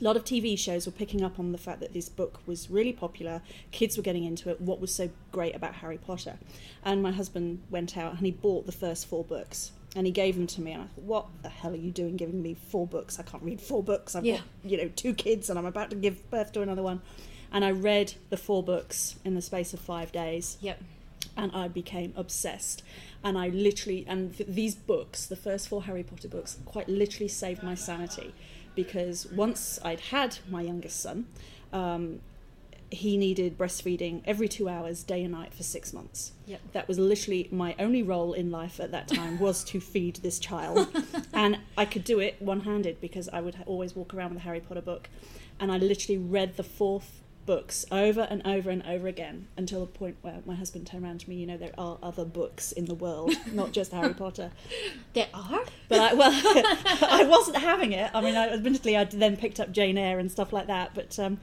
[0.00, 2.70] A lot of TV shows were picking up on the fact that this book was
[2.70, 3.42] really popular.
[3.70, 4.58] Kids were getting into it.
[4.60, 6.38] What was so great about Harry Potter?
[6.82, 10.36] And my husband went out and he bought the first four books and he gave
[10.36, 10.72] them to me.
[10.72, 13.18] And I thought, what the hell are you doing giving me four books?
[13.20, 14.14] I can't read four books.
[14.14, 14.36] I've Yeah.
[14.36, 17.02] got, you know, two kids and I'm about to give birth to another one.
[17.52, 20.80] And I read the four books in the space of five days Yep.
[21.36, 22.82] and I became obsessed.
[23.22, 27.28] And I literally, and th- these books, the first four Harry Potter books, quite literally
[27.28, 28.32] saved my sanity
[28.74, 31.26] because once I'd had my youngest son,
[31.72, 32.20] um,
[32.90, 36.32] he needed breastfeeding every two hours, day and night, for six months.
[36.46, 36.60] Yep.
[36.72, 40.38] That was literally my only role in life at that time was to feed this
[40.38, 40.88] child,
[41.32, 44.60] and I could do it one-handed because I would always walk around with a Harry
[44.60, 45.08] Potter book,
[45.60, 49.86] and I literally read the fourth books over and over and over again until the
[49.86, 51.36] point where my husband turned around to me.
[51.36, 54.50] You know, there are other books in the world, not just Harry Potter.
[55.14, 55.64] There are.
[55.88, 56.30] But I, well,
[57.02, 58.10] I wasn't having it.
[58.14, 60.94] I mean, I, admittedly, I then picked up Jane Eyre and stuff like that.
[60.94, 61.40] But um,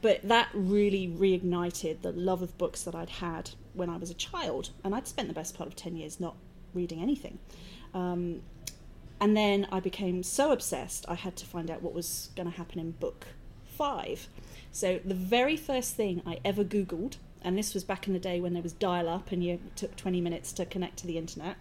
[0.00, 4.14] but that really reignited the love of books that I'd had when I was a
[4.14, 6.36] child, and I'd spent the best part of ten years not
[6.74, 7.38] reading anything.
[7.94, 8.42] Um,
[9.20, 12.56] and then I became so obsessed, I had to find out what was going to
[12.56, 13.28] happen in book
[13.64, 14.28] five.
[14.72, 18.40] So the very first thing I ever Googled, and this was back in the day
[18.40, 21.56] when there was dial up and you took 20 minutes to connect to the internet.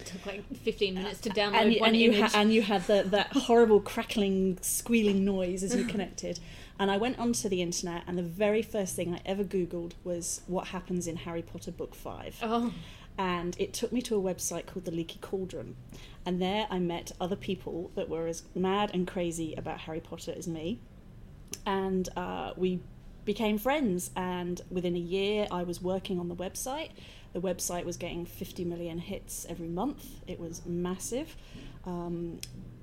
[0.00, 2.32] It took like 15 minutes to download And, you- one and, you, image.
[2.32, 6.38] ha- and you had the, that horrible crackling, squealing noise as you connected.
[6.78, 10.42] And I went onto the internet, and the very first thing I ever Googled was
[10.46, 12.72] what happens in Harry Potter Book 5 oh,
[13.18, 15.74] and it took me to a website called the Leaky Cauldron.
[16.24, 20.32] And there I met other people that were as mad and crazy about Harry Potter
[20.36, 20.78] as me.
[21.66, 22.80] And uh, we
[23.24, 24.10] became friends.
[24.16, 26.90] And within a year, I was working on the website.
[27.32, 31.36] The website was getting 50 million hits every month, it was massive.
[31.84, 32.40] Um,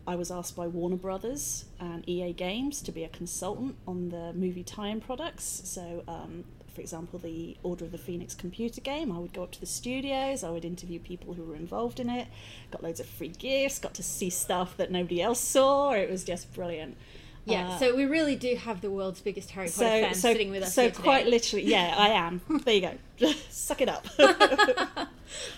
[0.07, 4.33] I was asked by Warner Brothers and EA Games to be a consultant on the
[4.33, 5.61] movie tie-in products.
[5.65, 6.43] So, um,
[6.75, 9.65] for example, the Order of the Phoenix computer game, I would go up to the
[9.65, 12.27] studios, I would interview people who were involved in it,
[12.69, 15.93] got loads of free gifts, got to see stuff that nobody else saw.
[15.93, 16.97] It was just brilliant.
[17.45, 17.69] Yeah.
[17.69, 20.51] Uh, so we really do have the world's biggest Harry Potter so, fan so, sitting
[20.51, 22.41] with us so quite literally, yeah, I am.
[22.65, 22.81] There you
[23.19, 23.33] go.
[23.49, 24.07] Suck it up.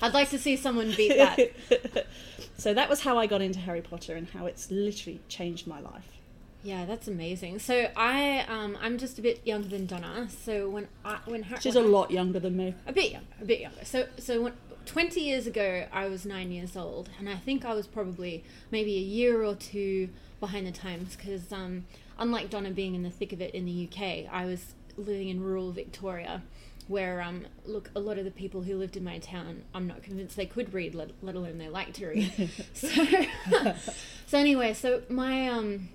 [0.01, 2.05] I'd like to see someone beat that.
[2.57, 5.79] so that was how I got into Harry Potter and how it's literally changed my
[5.79, 6.17] life.
[6.63, 7.59] Yeah, that's amazing.
[7.59, 10.27] So I, um, I'm just a bit younger than Donna.
[10.43, 12.75] So when I, when Harry, She's a lot younger than me.
[12.85, 13.85] a bit younger, a bit younger.
[13.85, 14.53] So so when
[14.87, 18.95] 20 years ago, I was nine years old, and I think I was probably maybe
[18.95, 21.85] a year or two behind the times because um,
[22.17, 25.43] unlike Donna being in the thick of it in the UK, I was living in
[25.43, 26.41] rural Victoria.
[26.87, 30.03] Where um look a lot of the people who lived in my town I'm not
[30.03, 32.87] convinced they could read let, let alone they like to read so
[34.25, 35.89] so anyway so my um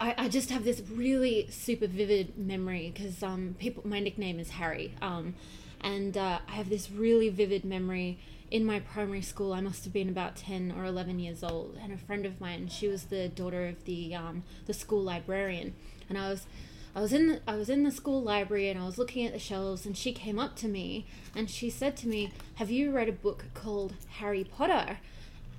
[0.00, 4.50] I, I just have this really super vivid memory because um, people my nickname is
[4.50, 5.36] Harry um,
[5.80, 8.18] and uh, I have this really vivid memory
[8.50, 11.92] in my primary school I must have been about 10 or 11 years old and
[11.92, 15.74] a friend of mine she was the daughter of the um, the school librarian
[16.08, 16.46] and I was
[16.94, 19.32] I was in the, I was in the school library and I was looking at
[19.32, 22.92] the shelves and she came up to me and she said to me have you
[22.92, 24.98] read a book called Harry Potter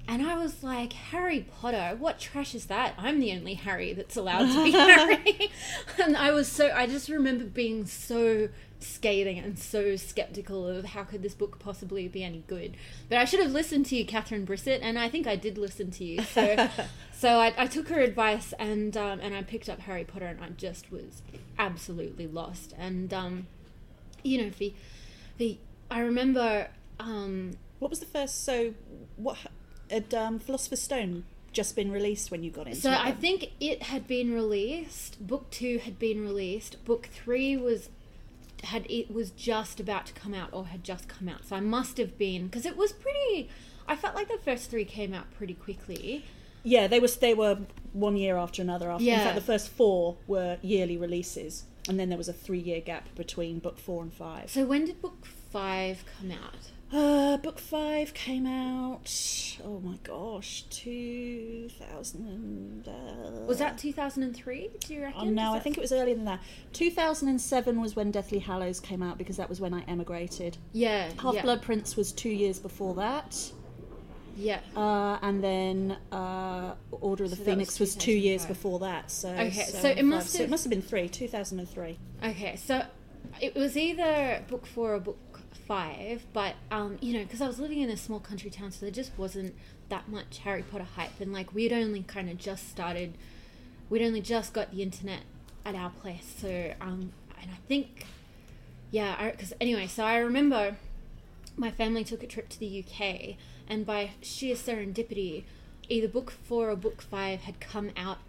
[0.10, 2.94] and I was like, Harry Potter, what trash is that?
[2.98, 5.52] I'm the only Harry that's allowed to be Harry.
[6.02, 8.48] and I was so, I just remember being so
[8.80, 12.76] scathing and so skeptical of how could this book possibly be any good.
[13.10, 15.92] But I should have listened to you, Catherine Brissett, and I think I did listen
[15.92, 16.22] to you.
[16.24, 16.70] So,
[17.14, 20.42] so I, I took her advice and um, and I picked up Harry Potter, and
[20.44, 21.22] I just was
[21.58, 22.74] absolutely lost.
[22.78, 23.48] And um,
[24.24, 24.74] you know, the
[25.38, 25.58] the
[25.90, 26.68] I remember.
[27.00, 28.44] Um, What was the first?
[28.44, 28.74] So,
[29.18, 29.38] what
[29.92, 33.00] had um, Philosopher's Stone just been released when you got into So it?
[33.00, 35.26] I think it had been released.
[35.26, 36.84] Book two had been released.
[36.86, 37.90] Book three was
[38.66, 41.46] had it was just about to come out or had just come out.
[41.48, 43.50] So I must have been because it was pretty.
[43.88, 46.26] I felt like the first three came out pretty quickly.
[46.64, 47.60] yeah, they was they were
[47.94, 48.92] one year after another.
[48.92, 52.60] After in fact, the first four were yearly releases, and then there was a three
[52.60, 54.50] year gap between book four and five.
[54.50, 56.72] So when did book five come out?
[56.92, 59.08] Uh, book five came out.
[59.64, 62.88] Oh my gosh, two thousand.
[62.88, 64.70] Uh, Was that two thousand and three?
[64.82, 65.22] Do you reckon?
[65.22, 66.40] Oh no, I think it was earlier than that.
[66.74, 70.58] 2007 was when Deathly Hallows came out because that was when I emigrated.
[70.74, 71.10] Yeah.
[71.20, 73.52] Half yeah, Blood Prince was two years before that.
[74.38, 74.60] Yeah.
[74.76, 79.10] Uh, and then uh, Order of the So Phoenix was was, two years before that.
[79.10, 81.98] So Okay, so so it must So it must have been three, 2003.
[82.24, 82.84] Okay, so
[83.42, 85.18] it was either book four or book
[85.68, 88.82] five, but um, you know, because I was living in a small country town, so
[88.82, 89.56] there just wasn't
[89.90, 93.14] that much Harry Potter hype, and like we'd only kind of just started,
[93.90, 95.22] we'd only just got the internet
[95.66, 98.06] at our place, so um, and I think,
[98.92, 100.78] yeah, because anyway, so I remember
[101.56, 103.36] my family took a trip to the UK,
[103.68, 105.44] and by sheer serendipity,
[105.90, 108.20] either book four or book five had come out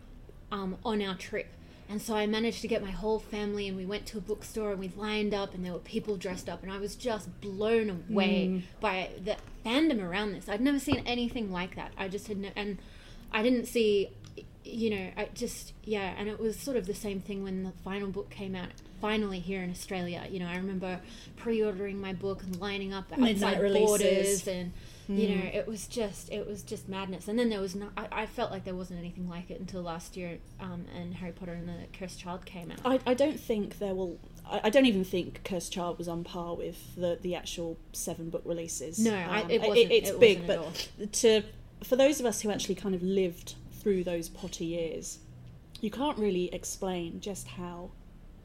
[0.50, 1.48] um, on our trip.
[1.91, 4.72] And so I managed to get my whole family, and we went to a bookstore,
[4.72, 7.89] and we lined up, and there were people dressed up, and I was just blown
[7.89, 8.62] away mm.
[8.80, 10.49] by the fandom around this.
[10.49, 11.93] I'd never seen anything like that.
[11.97, 12.76] I just had, no, and
[13.32, 14.11] I didn't see,
[14.64, 17.72] you know, I just yeah, and it was sort of the same thing when the
[17.84, 18.68] final book came out.
[19.01, 21.01] Finally, here in Australia, you know, I remember
[21.36, 23.86] pre-ordering my book and lining up outside Midnight releases.
[23.86, 24.49] borders,
[25.09, 27.28] and you know, it was just it was just madness.
[27.28, 29.82] And then there was no, I, I felt like there wasn't anything like it until
[29.82, 32.78] last year, um, and Harry Potter and the Cursed Child came out.
[32.84, 34.18] I, I don't think there will.
[34.48, 38.28] I, I don't even think Cursed Child was on par with the, the actual seven
[38.30, 38.98] book releases.
[38.98, 39.92] No, I, Um, it wasn't.
[39.92, 41.42] it's it big, wasn't but to
[41.82, 45.18] for those of us who actually kind of lived through those Potter years,
[45.80, 47.90] you can't really explain just how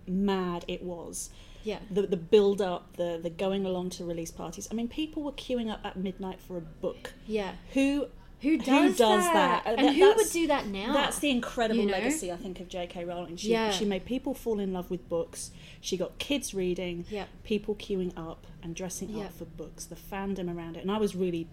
[0.07, 1.30] mad it was.
[1.64, 4.68] Yeah, The the build up, the the going along to release parties.
[4.72, 7.14] I mean, people were queuing up at midnight for a book.
[7.28, 7.53] yeah.
[7.74, 8.07] Who
[8.41, 9.64] Who does, does that?
[9.64, 9.78] that?
[9.80, 10.91] And that- who would do that now?
[10.91, 11.93] That's the incredible you know?
[11.93, 13.05] legacy, I think, of J.K.
[13.05, 13.38] Rowling.
[13.38, 13.72] She, Yeah.
[13.72, 15.51] she made people fall in love with books.
[15.80, 17.26] She got kids reading, Yeah.
[17.45, 19.26] people queuing up and dressing Yeah.
[19.26, 20.82] up for books, the fandom around it.
[20.82, 21.47] And I was really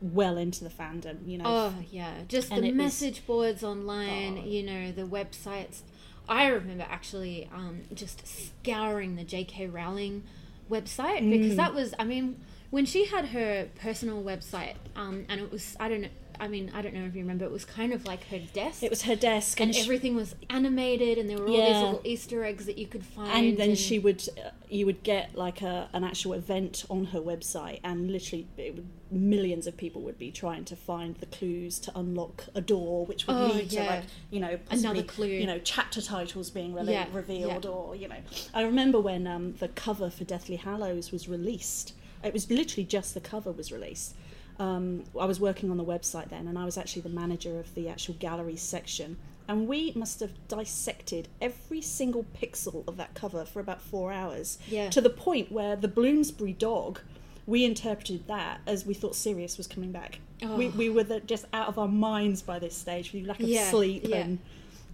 [0.00, 1.44] well into the fandom, you know.
[1.46, 4.40] Oh yeah, just And the it was- message boards online.
[4.42, 4.44] Oh.
[4.44, 5.82] You know the websites.
[6.28, 9.66] I remember actually um, just scouring the J.K.
[9.66, 10.22] Rowling
[10.70, 11.30] website Mm.
[11.30, 11.94] because that was.
[11.98, 15.76] I mean, when she had her personal website, um, and it was.
[15.80, 16.08] I don't know.
[16.40, 17.44] I mean, I don't know if you remember.
[17.44, 18.82] It was kind of like her desk.
[18.82, 21.76] It was her desk, and and, she- everything was animated, and there were all these
[21.82, 23.30] little Easter eggs that you could find.
[23.48, 27.20] and then she would, uh, you would get like a an actual event on her
[27.20, 31.78] website, and literally it would, millions of people would be trying to find the clues
[31.80, 35.26] to unlock a door, which would Oh, lead to like you know Another clue.
[35.28, 37.70] you know chapter titles being Yeah, revealed, yeah.
[37.70, 38.16] or you know.
[38.54, 41.94] I remember when um, the cover for Deathly Hallows was released.
[42.24, 44.14] It was literally just the cover was released.
[44.58, 47.74] Um, I was working on the website then, and I was actually the manager of
[47.74, 49.16] the actual gallery section.
[49.48, 54.58] And we must have dissected every single pixel of that cover for about four hours.
[54.68, 54.88] Yeah.
[54.90, 57.00] To the point where the Bloomsbury dog,
[57.46, 60.20] we interpreted that as we thought Sirius was coming back.
[60.40, 60.70] We, Oh.
[60.70, 63.70] we were the, just out of our minds by this stage, with lack of Yeah,
[63.70, 64.16] sleep yeah.
[64.16, 64.38] and,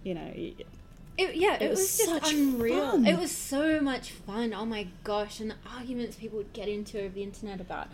[0.03, 2.91] you know, It, yeah, it, It was, was just unreal.
[2.91, 3.05] fun.
[3.05, 4.53] It was so much fun.
[4.53, 5.39] Oh my gosh!
[5.41, 7.87] And the arguments people would get into over the internet about,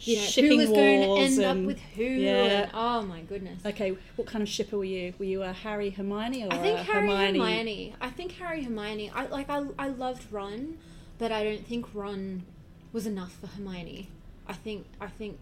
[0.00, 2.02] you know, Shipping who was going to end up with who.
[2.02, 2.32] yeah.
[2.62, 3.64] And, oh my goodness!
[3.64, 5.14] okay, what kind of shipper were you?
[5.20, 7.38] Were you a Harry Hermione or I think a Harry Hermione?
[7.38, 7.94] Hermione.
[8.00, 9.10] I think Harry Hermione.
[9.14, 9.48] I like.
[9.48, 10.76] I I loved Ron,
[11.18, 12.42] but I don't think Ron
[12.92, 14.08] was enough for Hermione.
[14.46, 14.86] I think.
[15.00, 15.38] I think.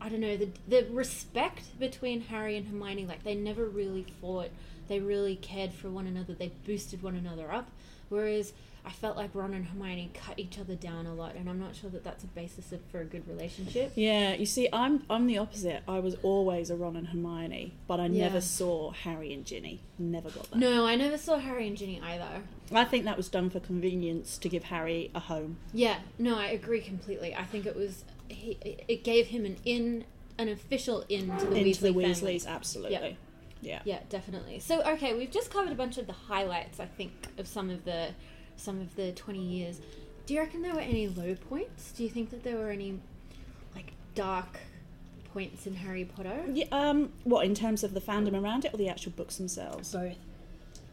[0.00, 3.06] I don't know the the respect between Harry and Hermione.
[3.06, 4.50] Like they never really fought.
[4.88, 6.34] They really cared for one another.
[6.34, 7.70] They boosted one another up.
[8.08, 8.52] Whereas
[8.84, 11.74] I felt like Ron and Hermione cut each other down a lot, and I'm not
[11.76, 13.92] sure that that's a basis of, for a good relationship.
[13.96, 15.82] Yeah, you see, I'm I'm the opposite.
[15.86, 18.28] I was always a Ron and Hermione, but I Yeah.
[18.28, 19.80] never saw Harry and Ginny.
[19.98, 20.58] Never got that.
[20.58, 22.42] No, I never saw Harry and Ginny either.
[22.72, 25.58] I think that was done for convenience to give Harry a home.
[25.74, 27.34] Yeah, no, I agree completely.
[27.34, 28.56] I think it was he,
[28.88, 30.04] it gave him an in,
[30.38, 32.04] an official in to the into Weasley the family.
[32.38, 33.16] Weasleys, absolutely.
[33.60, 33.80] Yeah.
[33.84, 34.60] Yeah, definitely.
[34.60, 36.80] So okay, we've just covered a bunch of the highlights.
[36.80, 38.08] I think of some of the
[38.56, 39.80] some of the twenty years.
[40.26, 41.92] Do you reckon there were any low points?
[41.92, 43.00] Do you think that there were any
[43.74, 44.58] like dark
[45.32, 46.44] points in Harry Potter?
[46.52, 49.92] Yeah, um, what in terms of the fandom around it or the actual books themselves?
[49.92, 50.16] Both.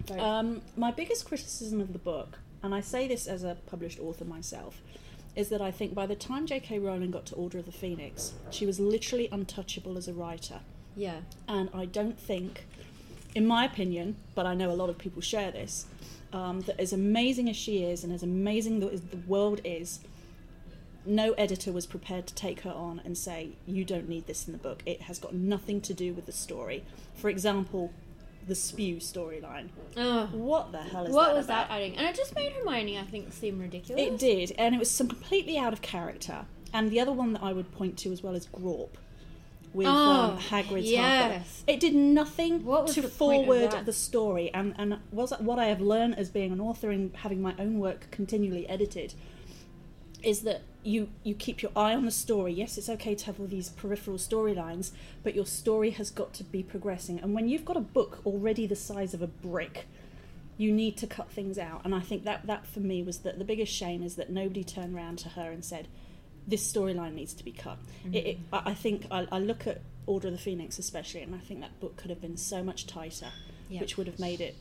[0.06, 0.20] Both.
[0.20, 4.26] Um, my biggest criticism of the book, and I say this as a published author
[4.26, 4.82] myself,
[5.36, 6.80] is that I think by the time J.K.
[6.80, 10.62] Rowling got to Order of the Phoenix, she was literally untouchable as a writer.
[10.96, 11.20] Yeah.
[11.48, 12.66] And I don't think,
[13.34, 15.86] in my opinion, but I know a lot of people share this,
[16.34, 20.00] um, that as amazing as she is and as amazing as the world is,
[21.06, 24.54] no editor was prepared to take her on and say, you don't need this in
[24.54, 24.82] the book.
[24.86, 26.84] It has got nothing to do with the story.
[27.14, 27.94] For example,
[28.48, 29.70] the spew storyline.
[29.98, 31.70] Oh, What the hell is what that What was about?
[31.70, 31.96] that adding?
[31.98, 34.04] And it just made Hermione, I think, seem ridiculous.
[34.04, 36.46] It did, and it was some completely out of character.
[36.74, 38.90] And the other one that I would point to as well is Grawp
[39.76, 41.64] with um, Oh, Hagrid's yes.
[41.68, 46.18] It did nothing to the forward the story, and and was what I have learned
[46.18, 49.14] as being an author and having my own work continually edited
[50.24, 52.54] is that you you keep your eye on the story.
[52.54, 54.92] Yes, it's okay to have all these peripheral storylines,
[55.24, 57.20] but your story has got to be progressing.
[57.20, 59.88] And when you've got a book already the size of a brick,
[60.58, 61.82] you need to cut things out.
[61.84, 64.64] And I think that that for me was that the biggest shame is that nobody
[64.64, 65.88] turned around to her and said,
[66.48, 68.14] "This storyline needs to be cut." Mm-hmm.
[68.14, 71.34] It, it, I I think I, I look at Order of the Phoenix especially, and
[71.36, 73.32] I think that book could have been so much tighter,
[73.70, 73.82] Yeah.
[73.82, 74.56] which would have made it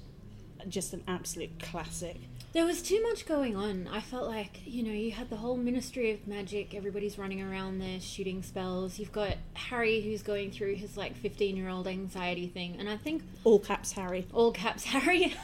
[0.68, 2.16] just an absolute classic.
[2.54, 3.88] There was too much going on.
[3.92, 7.80] I felt like, you know, you had the whole Ministry of Magic, everybody's running around
[7.80, 8.98] there shooting spells.
[8.98, 12.76] You've got Harry who's going through his like 15 year old anxiety thing.
[12.78, 14.26] And I think All caps Harry.
[14.32, 15.34] all caps Harry.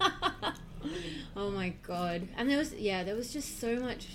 [1.36, 2.28] oh my god.
[2.36, 4.06] And there was, yeah, there was just so much.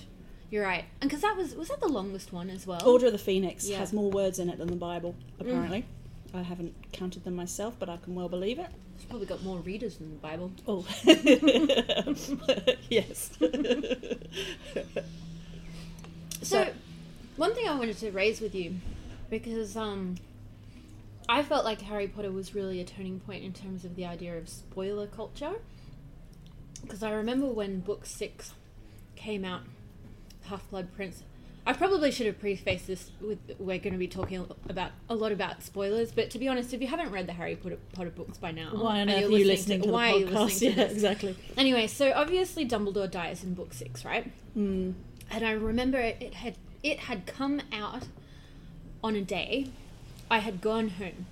[0.54, 0.86] You're right.
[1.02, 2.88] And because that was, was that the longest one as well?
[2.88, 3.80] Order of the Phoenix Yeah.
[3.80, 5.84] has more words in it than the Bible, apparently.
[6.32, 8.68] I haven't counted them myself, but I can well believe it.
[8.94, 10.52] It's probably got more readers than the Bible.
[10.68, 10.86] Oh,
[12.90, 13.32] yes.
[16.44, 16.68] So,
[17.38, 18.76] one thing I wanted to raise with you,
[19.32, 20.18] because um,
[21.28, 24.38] I felt like Harry Potter was really a turning point in terms of the idea
[24.38, 25.54] of spoiler culture.
[26.84, 28.52] Because I remember when book six
[29.16, 29.62] came out,
[30.46, 31.24] Half Blood Prince.
[31.66, 35.32] I probably should have prefaced this with we're going to be talking about a lot
[35.32, 38.38] about spoilers, but to be honest, if you haven't read the Harry Potter, Potter books
[38.38, 40.44] by now, why on earth you're you listening to, why are the you podcast?
[40.44, 40.94] listening to yeah, this?
[40.94, 41.38] exactly.
[41.56, 44.30] Anyway, so obviously Dumbledore dies in book six, right?
[44.58, 44.94] Mm.
[45.32, 48.08] and I remember it had it had come out
[49.02, 49.68] on a day.
[50.30, 51.28] I had gone home.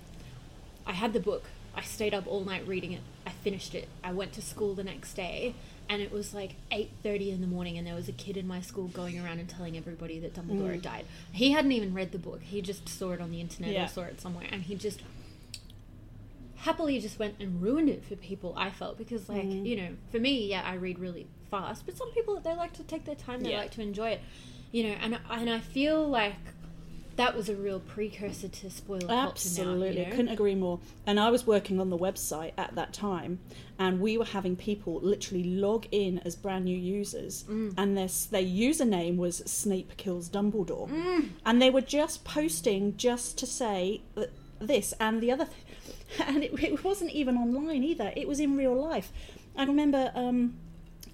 [0.86, 1.44] I had the book.
[1.74, 3.00] I stayed up all night reading it.
[3.26, 3.88] I finished it.
[4.02, 5.54] I went to school the next day,
[5.92, 8.46] and it was like eight thirty in the morning, and there was a kid in
[8.48, 11.04] my school going around and telling everybody that Dumbledore had died.
[11.32, 12.40] He hadn't even read the book.
[12.42, 13.84] He just saw it on the internet Yeah.
[13.84, 15.00] or saw it somewhere, and he just
[16.56, 19.66] happily just went and ruined it for people i felt because like Mhm.
[19.66, 22.84] you know for me yeah i read really fast but some people they like to
[22.84, 23.58] take their time they Yeah.
[23.62, 24.20] like to enjoy it
[24.70, 26.36] you know and and i feel like
[27.16, 30.16] that was a real precursor to spoiler Absolutely, culture now, you know?
[30.16, 30.80] couldn't agree more.
[31.06, 33.40] And I was working on the website at that time,
[33.78, 37.74] and we were having people literally log in as brand new users, Mm.
[37.76, 41.28] and their their username was Snape kills Dumbledore, Mm.
[41.44, 46.44] and they were just posting just to say th- this and the other, th- and
[46.44, 48.12] it, it wasn't even online either.
[48.16, 49.12] It was in real life.
[49.56, 50.12] I remember.
[50.14, 50.54] Um,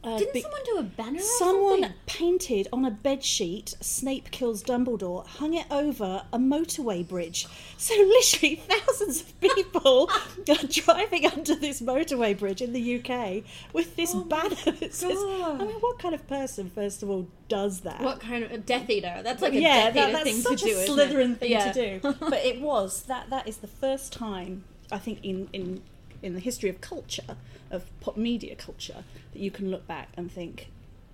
[0.05, 4.63] uh, didn't be- someone do a banner Someone painted on a bed sheet "Snape kills
[4.63, 7.47] Dumbledore," hung it over a motorway bridge.
[7.77, 10.09] So literally, thousands of people
[10.49, 13.43] are driving under this motorway bridge in the UK
[13.73, 15.19] with this Oh my banner that says.
[15.19, 15.63] God.
[15.63, 18.01] I mean, what kind of person, first of all, does that?
[18.01, 20.37] what kind of a death eater that's like a yeah, death that, eater that's thing
[20.43, 21.11] such to do a isn't it?
[21.11, 21.73] Slytherin thing Yeah.
[21.73, 22.15] to do.
[22.21, 23.31] But it was that.
[23.31, 25.83] That is the first time I think in in
[26.23, 27.37] in the history of culture
[27.71, 30.71] of pop media culture that you can look back and think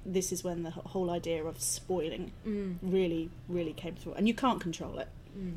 [0.06, 4.34] this is when the whole idea of spoiling Mm, really really came through, and you
[4.34, 5.08] can't control it.
[5.38, 5.54] mm.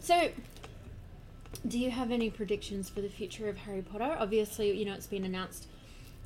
[0.00, 0.30] so
[1.66, 5.06] do you have any predictions for the future of harry potter obviously you know it's
[5.06, 5.66] been announced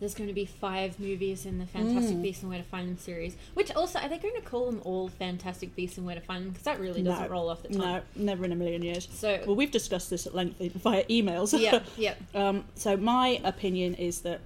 [0.01, 2.23] there's going to be five movies in the Fantastic Mm.
[2.23, 3.37] Beasts and Where to Find Them series.
[3.55, 6.45] Which also, are they going to call them all Fantastic Beasts and Where to Find
[6.45, 6.51] Them?
[6.51, 7.29] Because that really doesn't No.
[7.31, 7.79] roll off the tongue.
[7.79, 9.07] No, never in a million years.
[9.13, 11.57] So, Well, we've discussed this at length via emails.
[11.59, 12.15] yeah, yeah.
[12.35, 14.41] Um, so my opinion is that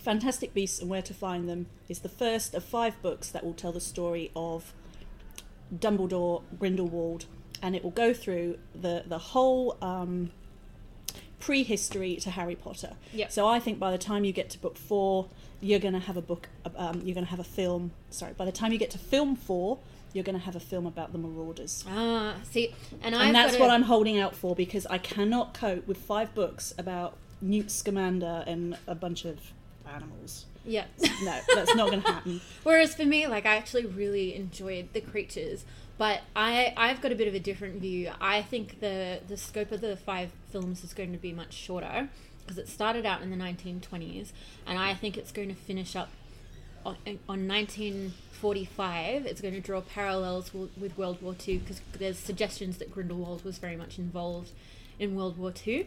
[0.00, 3.54] Fantastic Beasts and Where to Find Them is the first of five books that will
[3.54, 4.72] tell the story of
[5.74, 7.26] Dumbledore, Grindelwald,
[7.62, 10.30] and it will go through the the whole um,
[11.42, 12.92] prehistory to Harry Potter.
[13.12, 13.32] Yep.
[13.32, 15.28] So I think by the time you get to book four,
[15.60, 16.48] you're going to have a book.
[16.76, 17.90] Um, you're going to have a film.
[18.10, 19.78] Sorry, by the time you get to film four,
[20.12, 21.84] you're going to have a film about the Marauders.
[21.88, 22.72] Ah, see,
[23.02, 26.74] and, And that's what I'm holding out for because I cannot cope with five books
[26.78, 29.40] about Newt Scamander and a bunch of
[29.92, 30.46] animals.
[30.64, 30.84] Yeah.
[31.22, 32.40] No, that's not going to happen.
[32.62, 35.64] Whereas for me, like I actually really enjoyed the creatures,
[35.98, 38.10] but I I've got a bit of a different view.
[38.20, 42.08] I think the the scope of the five films is going to be much shorter
[42.42, 44.32] because it started out in the 1920s,
[44.66, 46.08] and I think it's going to finish up
[46.84, 46.96] on,
[47.28, 49.26] on 1945.
[49.26, 53.44] It's going to draw parallels w- with World War II because there's suggestions that Grindelwald
[53.44, 54.50] was very much involved
[54.98, 55.86] in World War II,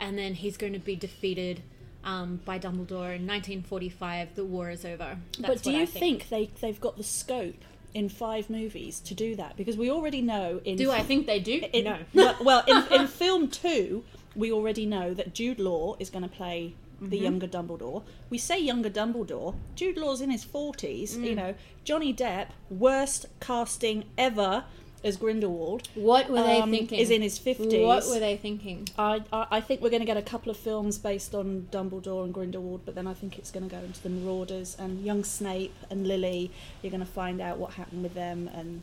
[0.00, 1.62] and then he's going to be defeated.
[2.04, 5.18] Um, by Dumbledore in 1945, the war is over.
[5.40, 6.28] but do you I think.
[6.28, 7.64] they they've got the scope
[7.96, 9.56] in five movies to do that?
[9.56, 11.62] Because we already know in Do I think they do?
[11.72, 11.98] in, no.
[12.14, 16.34] well, well in, in film two, we already know that Jude Law is going to
[16.42, 17.10] play Mm-hmm.
[17.10, 18.02] the younger Dumbledore.
[18.30, 19.54] We say younger Dumbledore.
[19.74, 21.14] Jude Law's in his forties.
[21.14, 21.24] Mm.
[21.24, 24.64] You know, Johnny Depp, worst casting ever
[25.06, 25.88] as Grindelwald.
[25.94, 26.98] What were they um, thinking?
[26.98, 27.86] Is in his fifties.
[27.86, 28.88] What were they thinking?
[28.98, 32.24] I, I I think we're going to get a couple of films based on Dumbledore
[32.24, 35.24] and Grindelwald, but then I think it's going to go into the Marauders and young
[35.24, 36.50] Snape and Lily.
[36.82, 38.82] You're going to find out what happened with them, and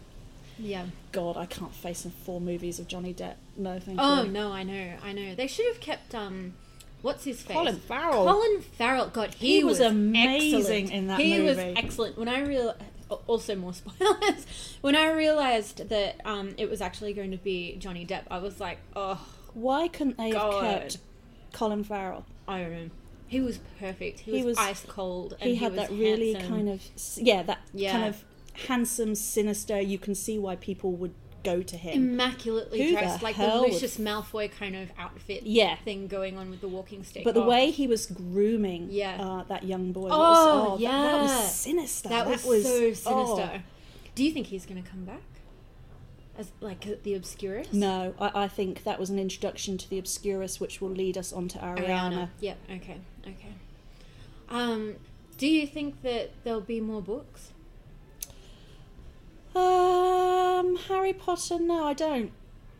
[0.57, 0.85] Yeah.
[1.11, 3.35] God, I can't face four movies of Johnny Depp.
[3.57, 4.29] No, thank Oh you.
[4.29, 5.35] Oh no, I know, I know.
[5.35, 6.53] They should have kept um,
[7.01, 7.55] what's his face?
[7.55, 8.25] Colin Farrell.
[8.25, 9.07] Colin Farrell.
[9.07, 10.91] God, he, He was amazing excellent.
[10.91, 12.17] in that he was excellent.
[12.17, 12.75] When I real,
[13.27, 14.45] also more spoilers.
[14.81, 18.59] when I realized that um, it was actually going to be Johnny Depp, I was
[18.59, 19.19] like, oh,
[19.53, 20.63] Why couldn't they God.
[20.63, 20.97] have kept
[21.51, 22.25] Colin Farrell?
[22.47, 22.89] I don't know.
[23.27, 24.19] He was perfect.
[24.19, 26.51] He, He was, was- ice cold, and He had that really handsome.
[26.55, 26.81] kind of
[27.17, 27.91] yeah, that Yeah.
[27.91, 28.23] kind of
[28.67, 29.79] handsome, sinister.
[29.81, 31.13] You can see why people would
[31.43, 31.93] go to him.
[31.93, 35.75] immaculately Who the dressed, like the hell would- Lucius Malfoy kind of outfit Yeah.
[35.77, 37.23] thing going on with the walking stick.
[37.23, 39.21] But the Oh, way he was grooming Yeah.
[39.23, 42.09] uh, that young boy, Oh, was, that- that, was sinister.
[42.09, 42.53] that was, so
[42.93, 43.03] sinister.
[43.11, 43.59] oh.
[44.15, 45.21] Do you think he's going to come back?
[46.35, 47.71] as like the Obscurus?
[47.73, 51.31] No, I, I think that was an introduction to the Obscurus, which will lead us
[51.31, 51.85] on to Ariana.
[51.85, 52.29] Ariana.
[52.39, 52.57] Yep.
[52.71, 52.97] Okay.
[53.21, 53.53] Okay.
[54.49, 54.95] Um,
[55.37, 57.52] do you think that there'll be more books?
[59.55, 61.59] Um, Harry Potter.
[61.59, 62.31] No, I don't.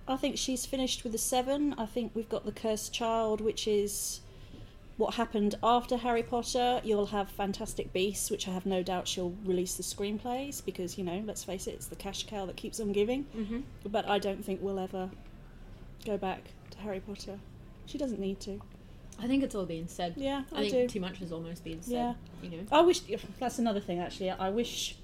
[0.07, 1.75] I think she's finished with the seven.
[1.77, 4.19] I think we've got the Cursed Child, which is
[4.97, 6.81] what happened after Harry Potter.
[6.83, 11.03] You'll have Fantastic Beasts, which I have no doubt she'll release the screenplays because you
[11.03, 13.25] know, let's face it, it's the cash cow that keeps on giving.
[13.35, 13.59] Mm-hmm.
[13.89, 15.09] But I don't think we'll ever
[16.05, 17.39] go back to Harry Potter.
[17.85, 18.61] She doesn't need to.
[19.19, 20.15] I think it's all being said.
[20.17, 20.93] Yeah, I, I, think do.
[20.95, 21.93] too much has almost been said.
[21.93, 22.13] Yeah.
[22.41, 22.63] You know.
[22.71, 23.01] I wish
[23.39, 24.31] that's another thing actually.
[24.31, 24.97] I wish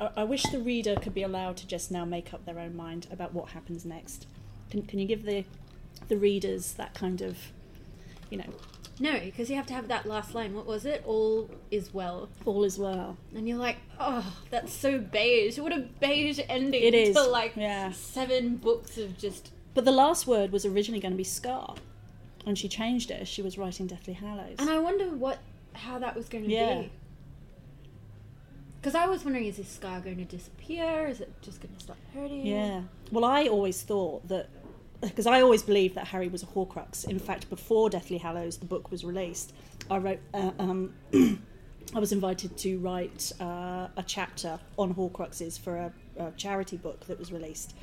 [0.00, 2.74] I I wish the reader could be allowed to just now make up their own
[2.76, 4.26] mind about what happens next.
[4.70, 5.44] Can, can you give the
[6.08, 7.36] the readers that kind of
[8.30, 8.52] you know
[8.98, 10.54] No, because you have to have that last line.
[10.54, 11.02] What was it?
[11.06, 12.28] All is well.
[12.44, 13.16] all is well?
[13.34, 15.58] And you're like, oh, that's so beige.
[15.58, 17.92] What a beige ending It is, to like yeah.
[17.92, 19.50] seven books of just.
[19.74, 21.74] But the last word was originally going to be Scar,
[22.46, 24.56] and she changed it as she was writing Deathly Hallows.
[24.58, 25.38] And I wonder what
[25.72, 26.82] how that was going to Yeah.
[26.82, 26.92] be.
[28.80, 31.06] Because I was wondering, is this scar going to disappear?
[31.06, 32.46] Is it just going to stop hurting?
[32.46, 32.82] Yeah.
[33.12, 34.48] Well, I always thought that
[35.00, 37.06] because I always believed that Harry was a Horcrux.
[37.08, 39.52] In fact, before Deathly Hallows, the book was released,
[39.90, 40.20] I wrote.
[40.32, 40.94] Uh, um,
[41.94, 47.06] I was invited to write uh, a chapter on Horcruxes for a, a charity book
[47.06, 47.74] that was released.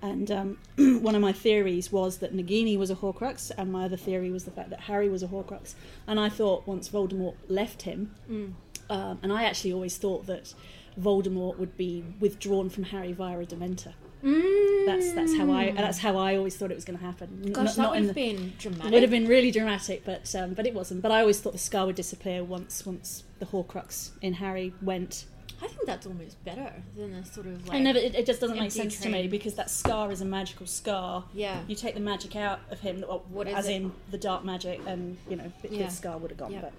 [0.00, 0.58] And um,
[1.02, 4.44] one of my theories was that Nagini was a Horcrux, and my other theory was
[4.44, 5.74] the fact that Harry was a Horcrux.
[6.06, 8.52] And I thought once Voldemort left him, Mm.
[8.90, 10.54] Um, and I actually always thought that
[11.00, 13.92] Voldemort would be withdrawn from Harry via a Dementor.
[14.24, 14.86] Mm.
[14.86, 17.52] That's that's how I that's how I always thought it was going to happen.
[17.52, 18.86] Gosh, not- that would have been dramatic.
[18.86, 21.02] it would have been really dramatic, but um, but it wasn't.
[21.02, 25.26] But I always thought the scar would disappear once once the Horcrux in Harry went.
[25.62, 27.76] I think that's almost better than a sort of like.
[27.78, 27.98] I never.
[27.98, 31.24] It, it just doesn't make sense to me because that scar is a magical scar.
[31.32, 31.60] Yeah.
[31.68, 33.72] You take the magic out of him, well, What as it?
[33.74, 35.86] in the dark magic, and you know, the, Yeah.
[35.86, 36.52] the scar would have gone.
[36.52, 36.60] Yeah.
[36.62, 36.72] But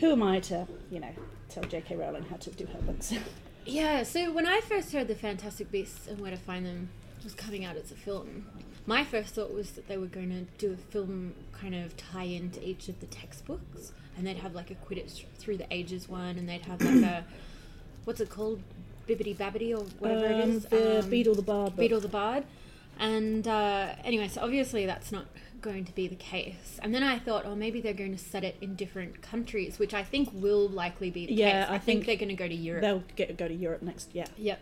[0.00, 1.10] who am I to, you know,
[1.48, 1.96] tell J.K.
[1.96, 3.12] Rowling how to do her books?
[3.66, 6.88] Yeah, so when I first heard the Fantastic Beasts and Where to Find Them
[7.22, 8.46] was coming out as a film,
[8.86, 12.22] my first thought was that they were going to do a film kind of tie
[12.22, 16.38] into each of the textbooks, and they'd have like a Quidditch through the ages one,
[16.38, 17.24] and they'd have like a
[18.06, 18.62] what's it called,
[19.06, 21.76] Bibbity Babbity or whatever it Um, is, the um, Beedle the Bard.
[21.76, 21.84] book.
[21.84, 22.44] Beedle the Bard.
[22.98, 25.26] And uh, anyway, so obviously that's not
[25.60, 26.78] going to be the case.
[26.82, 29.94] And then I thought, oh, maybe they're going to set it in different countries, which
[29.94, 31.70] I think will likely be the Yeah, case.
[31.70, 32.82] I I, think, think they're going to go to Europe.
[32.82, 34.10] They'll get go to Europe next.
[34.12, 34.26] Yeah.
[34.36, 34.60] Yep.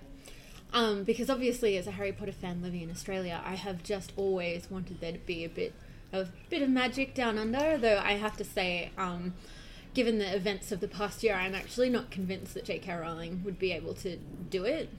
[0.72, 4.70] Um, because obviously, as a Harry Potter fan living in Australia, I have just always
[4.70, 5.72] wanted there to be a bit
[6.12, 7.78] of bit of magic down under.
[7.78, 9.34] Though I have to say, um,
[9.94, 12.92] given the events of the past year, I'm actually not convinced that J.K.
[12.94, 14.16] Rowling would be able to
[14.50, 14.90] do it.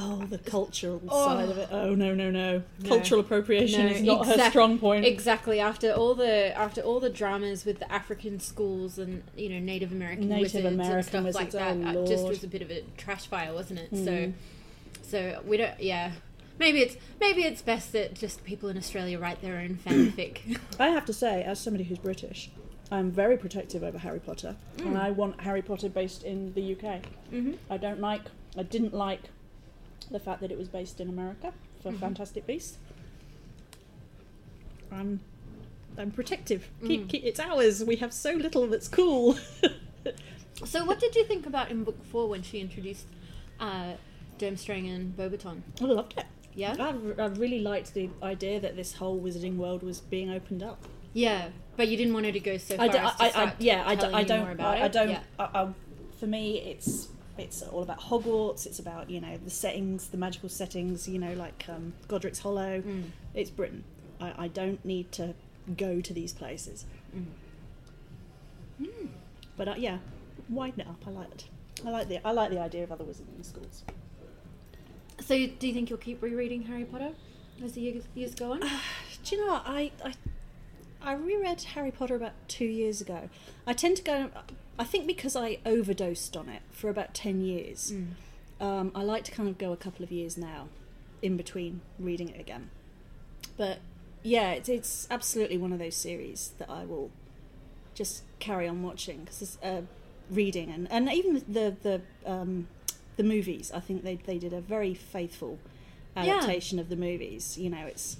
[0.00, 1.24] Oh, the cultural Oh.
[1.26, 1.68] side of it.
[1.72, 2.62] Oh no, no, no.
[2.80, 2.88] No.
[2.88, 5.04] Cultural appropriation No, is not her strong point.
[5.04, 9.58] Exactly after all the after all the dramas with the African schools and you know
[9.58, 12.70] Native American Native wizards American and stuff like that, oh, just was a bit of
[12.70, 13.90] a trash fire, wasn't it?
[13.90, 14.32] So, Mm.
[15.02, 15.78] so we don't.
[15.80, 16.12] Yeah,
[16.58, 20.58] maybe it's maybe it's best that just people in Australia write their own fanfic.
[20.80, 22.50] I have to say, as somebody who's British,
[22.90, 25.00] I'm very protective over Harry Potter, and Mm.
[25.00, 27.00] I want Harry Potter based in the UK.
[27.30, 28.22] hmm I don't like,
[28.56, 29.22] I didn't like
[30.10, 31.52] the fact that it was based in America
[31.82, 32.00] for Mhm.
[32.00, 32.78] Fantastic Beasts.
[34.90, 35.20] I'm,
[35.96, 36.68] I'm protective.
[36.86, 37.08] Keep, Mm.
[37.08, 37.84] keep, it's ours.
[37.84, 39.38] We have so little that's cool.
[40.64, 43.06] So, what did you think about in book four when she introduced
[43.60, 43.92] uh,
[44.40, 45.60] Durmstrang and Beauxbaton?
[45.80, 46.24] I loved it.
[46.52, 50.64] Yeah, I, I really liked the idea that this whole wizarding world was being opened
[50.64, 50.82] up.
[51.12, 53.44] yeah, but you didn't want her to go so far I, d- as to I,
[53.44, 55.10] I, yeah, I, d- I don't, I, I don't.
[55.10, 55.20] Yeah.
[55.38, 55.68] I,
[56.18, 57.06] for me, it's
[57.38, 58.66] it's all about Hogwarts.
[58.66, 61.08] It's about you know the settings, the magical settings.
[61.08, 62.82] You know, like um, Godric's Hollow.
[62.82, 63.10] Mm.
[63.34, 63.84] It's Britain.
[64.20, 65.34] I, I don't need to
[65.76, 66.84] go to these places.
[67.16, 67.26] Mm.
[68.82, 69.08] Mm.
[69.56, 69.98] But uh, yeah,
[70.48, 71.02] widen it up.
[71.06, 71.44] I like it.
[71.84, 73.84] I like the I like the idea of other wizarding schools.
[75.20, 77.10] So, do you think you'll keep rereading Harry Potter
[77.62, 78.60] as the years, years go on?
[79.24, 79.62] Do you know what?
[79.66, 80.14] I, I
[81.02, 83.28] I reread Harry Potter about two years ago.
[83.66, 84.30] I tend to go.
[84.78, 87.92] I think because I overdosed on it for about ten years.
[87.92, 88.06] Mm.
[88.60, 90.68] Um, I like to kind of go a couple of years now,
[91.22, 92.70] in between reading it again.
[93.56, 93.78] But
[94.22, 97.10] yeah, it's, it's absolutely one of those series that I will
[97.94, 99.82] just carry on watching because uh,
[100.30, 102.68] reading and, and even the the um,
[103.16, 103.70] the movies.
[103.74, 105.58] I think they they did a very faithful
[106.16, 106.36] Yeah.
[106.36, 107.56] adaptation of the movies.
[107.58, 108.16] You know, it's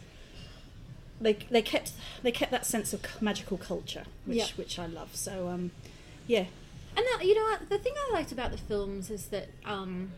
[1.20, 1.92] they they kept
[2.22, 4.46] they kept that sense of magical culture, which Yeah.
[4.56, 5.14] which I love.
[5.16, 5.72] So um,
[6.28, 6.44] yeah,
[6.96, 7.68] And that, you know what?
[7.68, 10.12] The thing I liked about the films is that um,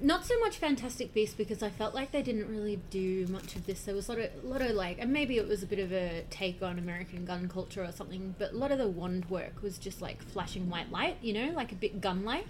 [0.00, 3.66] not so much Fantastic Beasts because I felt like they didn't really do much of
[3.66, 3.82] this.
[3.82, 5.80] There was a lot of, a lot of like, and maybe it was a bit
[5.80, 8.36] of a take on American gun culture or something.
[8.38, 11.52] But a lot of the wand work was just like flashing white light, you know,
[11.54, 12.46] like a bit gun-like.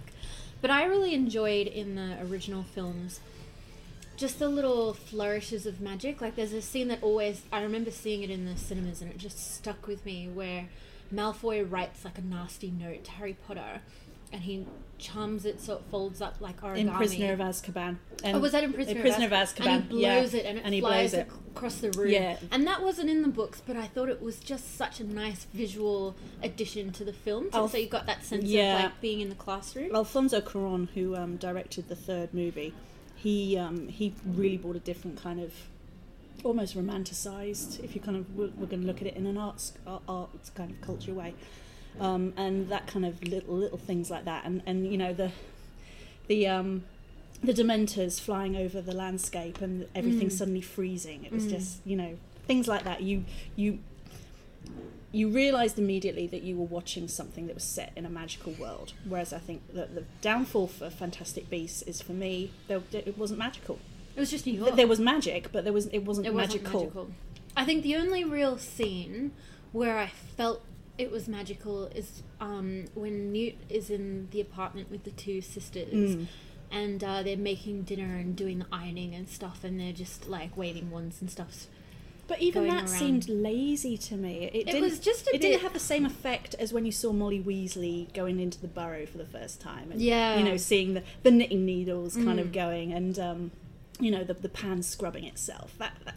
[0.61, 3.19] But I really enjoyed in the original films
[4.15, 6.21] just the little flourishes of magic.
[6.21, 9.17] Like there's a scene that always I remember seeing it in the cinemas and it
[9.17, 10.67] just stuck with me where
[11.13, 13.81] Malfoy writes like a nasty note to Harry Potter
[14.31, 14.65] and he
[14.97, 16.77] charms it so it folds up like origami.
[16.79, 17.97] In Prisoner of Azkaban.
[18.23, 19.67] And Oh, was that in Prisoner, Prisoner of of Azkaban?
[19.67, 20.19] And he yeah.
[20.19, 21.27] blows it and it And flies it.
[21.55, 22.09] across the room.
[22.09, 22.37] Yeah.
[22.51, 25.45] And that wasn't in the books, but I thought it was just such a nice
[25.53, 27.49] visual addition to the film.
[27.51, 28.77] So, Alf- so you got that sense Yeah.
[28.77, 29.93] of like being in the classroom.
[29.95, 32.73] Alfonso Cuarón, who um, directed the third movie,
[33.15, 35.53] he um, he really brought a different kind of,
[36.43, 39.37] almost romanticized, if you kind of we're, we're going to look at it in an
[39.37, 41.33] arts art, kind of culture way,
[41.99, 45.31] um, and that kind of little little things like that, and and you know the,
[46.27, 46.83] the um,
[47.43, 50.31] the Dementors flying over the landscape and everything Mm.
[50.31, 51.23] suddenly freezing.
[51.25, 51.49] It was Mm.
[51.51, 52.17] just you know
[52.47, 53.01] things like that.
[53.03, 53.25] You
[53.55, 53.79] you
[55.11, 58.93] you realised immediately that you were watching something that was set in a magical world.
[59.07, 63.77] Whereas I think that the downfall for Fantastic Beasts is for me, it wasn't magical.
[64.15, 64.75] It was just New York.
[64.75, 66.79] There was magic, but there was it wasn't, it wasn't magical.
[66.81, 67.11] magical.
[67.55, 69.31] I think the only real scene
[69.71, 70.63] where I felt
[70.97, 76.15] it was magical is um, when Newt is in the apartment with the two sisters.
[76.15, 76.27] Mm.
[76.71, 80.57] And uh, they're making dinner and doing the ironing and stuff, and they're just like
[80.57, 81.67] waving wands and stuff.
[82.25, 82.97] But even Going that around.
[82.99, 84.49] seemed lazy to me.
[84.51, 87.11] It, didn't, was just a it didn't have the same effect as when you saw
[87.13, 89.91] Molly Weasley going into the burrow for the first time.
[89.91, 90.37] And, Yeah.
[90.37, 92.53] You know, seeing the, the knitting needles kind of Mm.
[92.53, 93.51] going and, um,
[93.99, 95.73] you know, the, the pan scrubbing itself.
[95.77, 96.15] That, that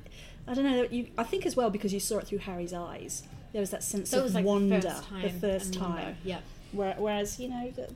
[0.48, 0.82] I don't know.
[0.90, 3.22] You, I think as well because you saw it through Harry's eyes.
[3.52, 5.22] There was that sense So of like wonder the first time.
[5.22, 6.16] the first time.
[6.24, 6.38] Yeah.
[6.72, 7.88] Where- Whereas, you know, the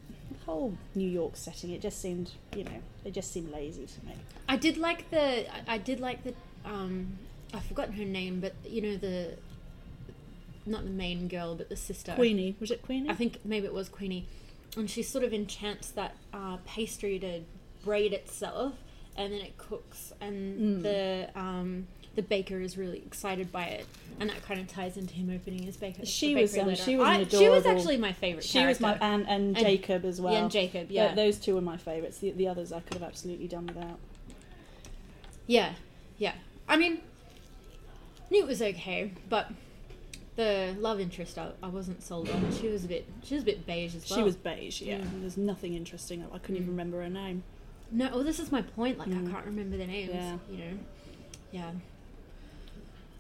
[0.47, 4.15] whole New York setting, it just seemed, you know, it just seemed lazy to me.
[4.49, 5.53] I did like the.
[5.53, 6.35] I, I did like the.
[6.65, 7.19] Um,
[7.53, 9.37] I've forgotten her name, but you know the.
[10.67, 12.13] Not the main girl, but the sister.
[12.15, 13.09] Queenie, was it Queenie?
[13.09, 14.27] I think maybe it was Queenie,
[14.77, 17.41] and she sort of enchants that uh, pastry to
[17.83, 18.75] braid itself,
[19.21, 20.83] and then it cooks, and Mm.
[20.83, 23.87] the um, the baker is really excited by it,
[24.19, 26.05] and that kind of ties into him opening his baker.
[26.05, 28.45] She was, bakery um, she was I- She was actually my favorite.
[28.45, 29.05] She was my character.
[29.07, 30.33] and, and, And- Jacob as well.
[30.33, 30.89] yeah, and Jacob.
[30.89, 32.19] Th- Yeah, those two are my favourites.
[32.19, 33.99] The, the others I could have absolutely done without.
[35.47, 35.75] yeah,
[36.19, 36.35] yeah.
[36.69, 37.01] I mean,
[38.31, 39.51] Newt was okay, but
[40.37, 42.53] the love interest I, I wasn't sold on.
[42.61, 43.07] She was a bit.
[43.25, 44.19] She was a bit beige as well.
[44.19, 44.99] She was beige, yeah.
[44.99, 45.21] Mm.
[45.21, 46.25] There's nothing interesting.
[46.33, 46.71] I couldn't even Mm.
[46.71, 47.43] remember her name.
[47.93, 48.99] No, well, this is my point.
[48.99, 49.29] Like, Mm.
[49.29, 50.11] I can't remember their names.
[50.15, 50.37] Yeah.
[50.51, 50.79] You know.
[51.53, 51.71] Yeah.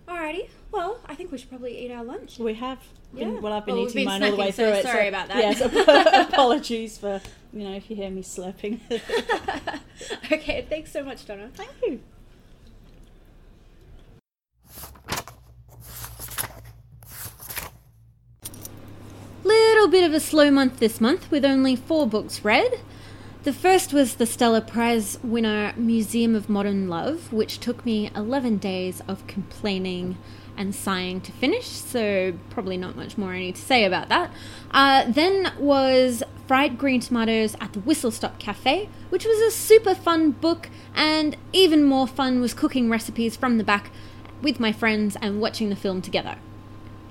[0.09, 0.49] Alrighty.
[0.73, 2.39] Well, I think we should probably eat our lunch.
[2.39, 2.79] We have.
[3.14, 3.41] Been, Yeah.
[3.41, 4.83] Well, I've been Well, eating been mine all the way through so it.
[4.85, 5.39] sorry about that.
[5.39, 5.61] Yes,
[6.23, 7.21] ap- apologies for
[7.53, 8.81] you know if you hear me slurping.
[10.33, 10.64] okay.
[10.68, 11.51] Thanks so much, Donna.
[11.55, 12.01] Thank you.
[19.43, 22.81] Little bit of a slow month this month with only four books read.
[23.43, 28.59] The first was the Stella Prize winner Museum of Modern Love, which took me 11
[28.59, 30.18] days of complaining
[30.59, 34.30] and sighing to finish, so probably not much more I need to say about that.
[34.72, 39.95] Uh, then was Fried Green Tomatoes at the Whistle Stop Cafe, which was a super
[39.95, 43.91] fun book, and even more fun was cooking recipes from the back
[44.43, 46.36] with my friends and watching the film together.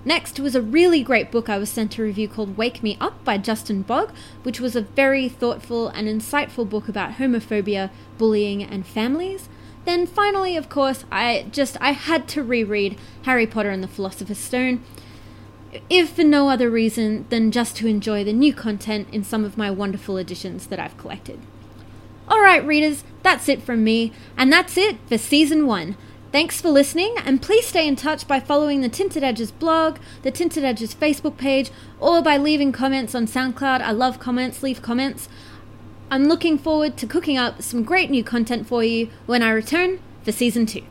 [0.06, 3.24] Next was a really great book I was sent to review called Wake Me Up
[3.26, 4.12] by Justin Bogg,
[4.44, 9.50] which was a very thoughtful and insightful book about homophobia, bullying, and families.
[9.86, 14.38] Then finally, of course, I just I had to reread Harry Potter and the Philosopher's
[14.38, 14.84] Stone,
[15.90, 19.58] if for no other reason than just to enjoy the new content in some of
[19.58, 21.40] my wonderful editions that I've collected.
[22.30, 25.98] Alright, readers, that's it from me, and that's it for season one.
[26.32, 30.30] Thanks for listening, and please stay in touch by following the Tinted Edges blog, the
[30.30, 33.82] Tinted Edges Facebook page, or by leaving comments on SoundCloud.
[33.82, 35.28] I love comments, leave comments.
[36.12, 40.02] I'm looking forward to cooking up some great new content for you when I return
[40.24, 40.84] for season two.